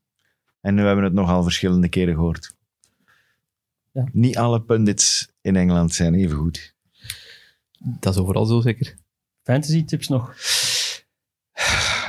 [0.61, 2.55] En we hebben het nogal verschillende keren gehoord.
[3.93, 4.05] Ja.
[4.13, 6.75] Niet alle pundits in Engeland zijn even goed.
[7.79, 8.95] Dat is overal zo zeker.
[9.43, 10.35] Fantasy tips nog.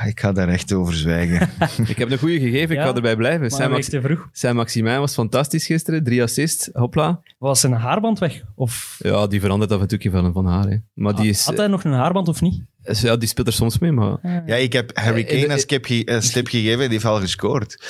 [0.06, 1.48] Ik ga daar echt over zwijgen.
[1.86, 3.62] Ik heb een goede gegeven, ik Ja, ga erbij blijven.
[3.62, 4.28] Een Max vroeg.
[4.32, 6.04] Sam Maximijn was fantastisch gisteren.
[6.04, 7.22] Drie assists, hopla.
[7.38, 8.42] Was zijn haarband weg?
[8.54, 10.68] Of Ja, die verandert af en toe van, van haar.
[10.68, 10.76] Hè.
[10.94, 12.62] Maar die, is, had hij nog een haarband of niet?
[12.82, 15.66] eh, ja, die speelt er soms mee, maar, ja, ik heb Harry Eh, Kane als
[15.66, 16.78] eh, ge- als tip gegeven.
[16.78, 17.84] Die heeft al gescoord.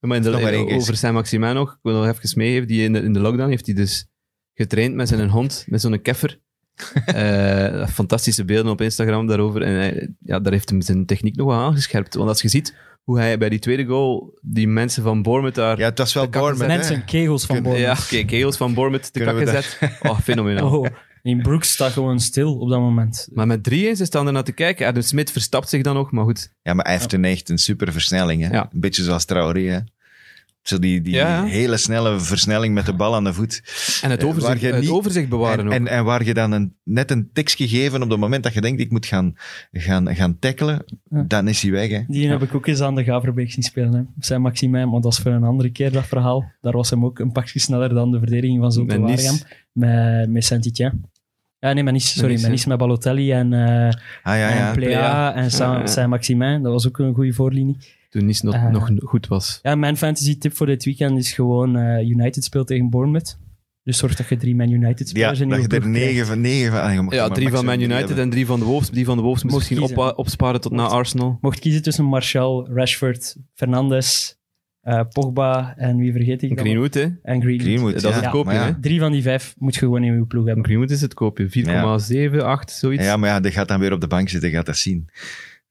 [0.00, 3.00] maar in de, over Sam Maximijn nog, ik wil nog even meegeven, die in de,
[3.02, 4.06] in de lockdown heeft hij dus
[4.54, 6.38] getraind met zijn hond, met zo'n keffer.
[7.06, 9.62] Eh, fantastische beelden op Instagram daarover.
[9.62, 12.14] En hij- ja, daar heeft hem zijn techniek nog wel aangescherpt.
[12.14, 15.78] Want als je ziet hoe hij bij die tweede goal die mensen van Bournemouth daar...
[15.78, 16.70] Ja, het was wel Bournemouth.
[16.70, 16.76] hè.
[16.76, 18.08] Mensen, kegels van Bournemouth.
[18.08, 19.78] Ja, kegels van Bournemouth te kakken zet.
[20.02, 20.70] Oh, fenomenaal.
[20.80, 20.86] Oh,
[21.22, 23.28] in Brooks staat gewoon stil op dat moment.
[23.32, 24.86] Maar met drie ze staan er naar te kijken.
[24.86, 26.52] Adam Smith verstapt zich dan nog, maar goed.
[26.62, 28.42] Ja, maar hij heeft een echt een super versnelling.
[28.42, 28.48] Hè?
[28.52, 28.68] Ja.
[28.72, 29.84] Een beetje zoals Traoré.
[30.66, 33.62] Zo die, die Ja, hele snelle versnelling met de bal aan de voet.
[34.02, 35.72] En het Eh, overzicht, waar je het niet- overzicht bewaren En, ook.
[35.72, 38.60] en, en waar je dan een, net een tikje geven op het moment dat je
[38.60, 39.32] denkt, ik moet gaan,
[39.72, 41.24] gaan, gaan tackelen, Ja.
[41.28, 41.90] dan is hij weg.
[41.90, 42.00] Hè?
[42.06, 43.92] Die heb ik ook eens aan de Gaverbeek zien spelen.
[43.94, 44.02] Hè.
[44.18, 46.52] Zijn Maximijn, maar dat is voor een andere keer dat verhaal.
[46.60, 49.00] Daar was hem ook een pakje sneller dan de verdediging van Nice.
[49.00, 49.38] Waregem.
[49.72, 50.98] Met, met Saint-Étienne.
[51.58, 52.66] Ja, nee, sorry.
[52.68, 54.68] Met Balotelli en, eh Ah ja, ja.
[54.68, 55.50] en Plea en.
[55.50, 56.62] Saint-Maximin.
[56.62, 57.76] Dat was ook een goede voorlinie.
[58.20, 58.68] Toen nog, Eh.
[58.68, 59.58] nog goed was.
[59.62, 63.38] Ja, mijn fantasy tip voor dit weekend is gewoon eh, United speelt tegen Bournemouth.
[63.82, 65.92] Dus zorg dat je drie Man United Ja, spelers in dat je je er ploeg
[65.92, 66.08] krijgt.
[66.12, 66.40] negen van...
[66.40, 68.18] Negen van ah, Ja, drie van Man United hebben.
[68.18, 68.90] en drie van de Wolves.
[68.90, 71.38] Die van de Wolves Mocht misschien oppa- opsparen tot na Arsenal.
[71.40, 74.38] Mocht kiezen tussen Martial, Rashford, Fernandes,
[74.80, 76.64] eh, Pogba en wie vergeet ik dan?
[76.64, 77.00] Greenwood, hè.
[77.22, 77.60] En Greenwood.
[77.60, 78.22] Greenwood, Dat is ja.
[78.22, 78.64] het koopje, ja.
[78.64, 78.80] hè.
[78.80, 80.64] Drie van die vijf moet je gewoon in je ploeg hebben.
[80.64, 81.48] Greenwood is het koopje.
[82.30, 83.04] 4,7, 8, zoiets.
[83.04, 85.08] Ja, maar ja, die gaat dan weer op de bank zitten, gaat dat zien.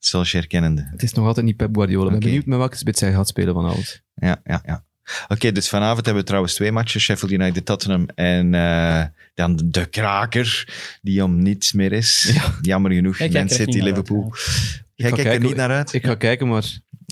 [0.05, 0.87] Solskjaer kennende.
[0.91, 2.05] Het is nog altijd niet Pep Guardiola.
[2.05, 4.01] Ik ben benieuwd met welke spits hij gaat spelen van alles.
[4.15, 4.85] Ja, ja, ja.
[5.27, 7.03] Oké, dus vanavond hebben we trouwens twee matches.
[7.03, 10.67] Sheffield United, Tottenham en eh, dan de kraker,
[11.01, 12.33] die om niets meer is.
[12.61, 14.23] Jammer genoeg, Kijk, Man City, Liverpool.
[14.23, 15.41] uit, Jij ga kijkt er kijken.
[15.41, 15.93] niet naar uit?
[15.93, 16.63] Ik ga kijken, maar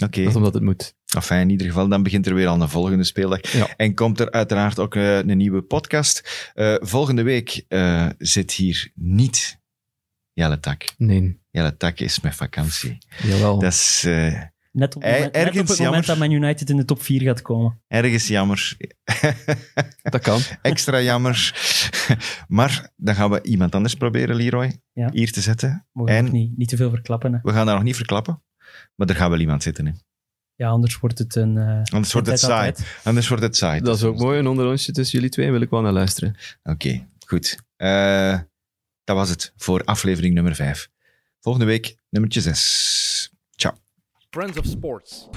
[0.03, 0.95] Oké, dat is omdat het moet.
[1.15, 3.51] enfin, in ieder geval, dan begint er weer al een volgende speeldag.
[3.51, 3.67] Ja.
[3.77, 6.51] En komt er uiteraard ook eh, een nieuwe podcast.
[6.53, 9.59] Eh, volgende week eh, zit hier niet
[10.33, 10.85] Jelle Tak.
[10.97, 12.97] Nee, Jelle Tak is met vakantie.
[13.23, 13.59] jawel.
[13.59, 16.05] Dat is eh, Net op, het Eh, moment, net op ergens het moment jammer.
[16.05, 17.81] dat Man United in de top 4 gaat komen.
[17.87, 18.77] ergens jammer.
[20.01, 20.39] Dat kan.
[20.61, 21.53] Extra jammer.
[22.47, 25.09] maar dan gaan we iemand anders proberen, Leroy, Ja.
[25.11, 25.87] hier te zetten.
[25.91, 27.33] Mogen En- niet, niet te veel verklappen.
[27.33, 27.39] Hè.
[27.43, 28.43] We gaan daar nog niet verklappen.
[28.95, 29.85] Maar er gaat wel iemand zitten.
[29.85, 29.91] Hè.
[30.55, 31.57] Ja, anders wordt het een...
[31.57, 32.69] eh, Anders wordt het saai.
[32.69, 32.97] altijd.
[33.03, 33.81] Anders wordt het saai.
[33.81, 34.39] Dat is ook mooi.
[34.39, 36.35] Een onderrondje tussen jullie twee wil ik wel naar luisteren.
[36.63, 37.57] Oké, goed.
[37.75, 38.39] Eh,
[39.03, 40.89] dat was het voor aflevering nummer 5.
[41.43, 43.29] Volgende week nummertje 6.
[43.55, 43.73] Ciao.
[44.29, 45.27] Friends of Sports.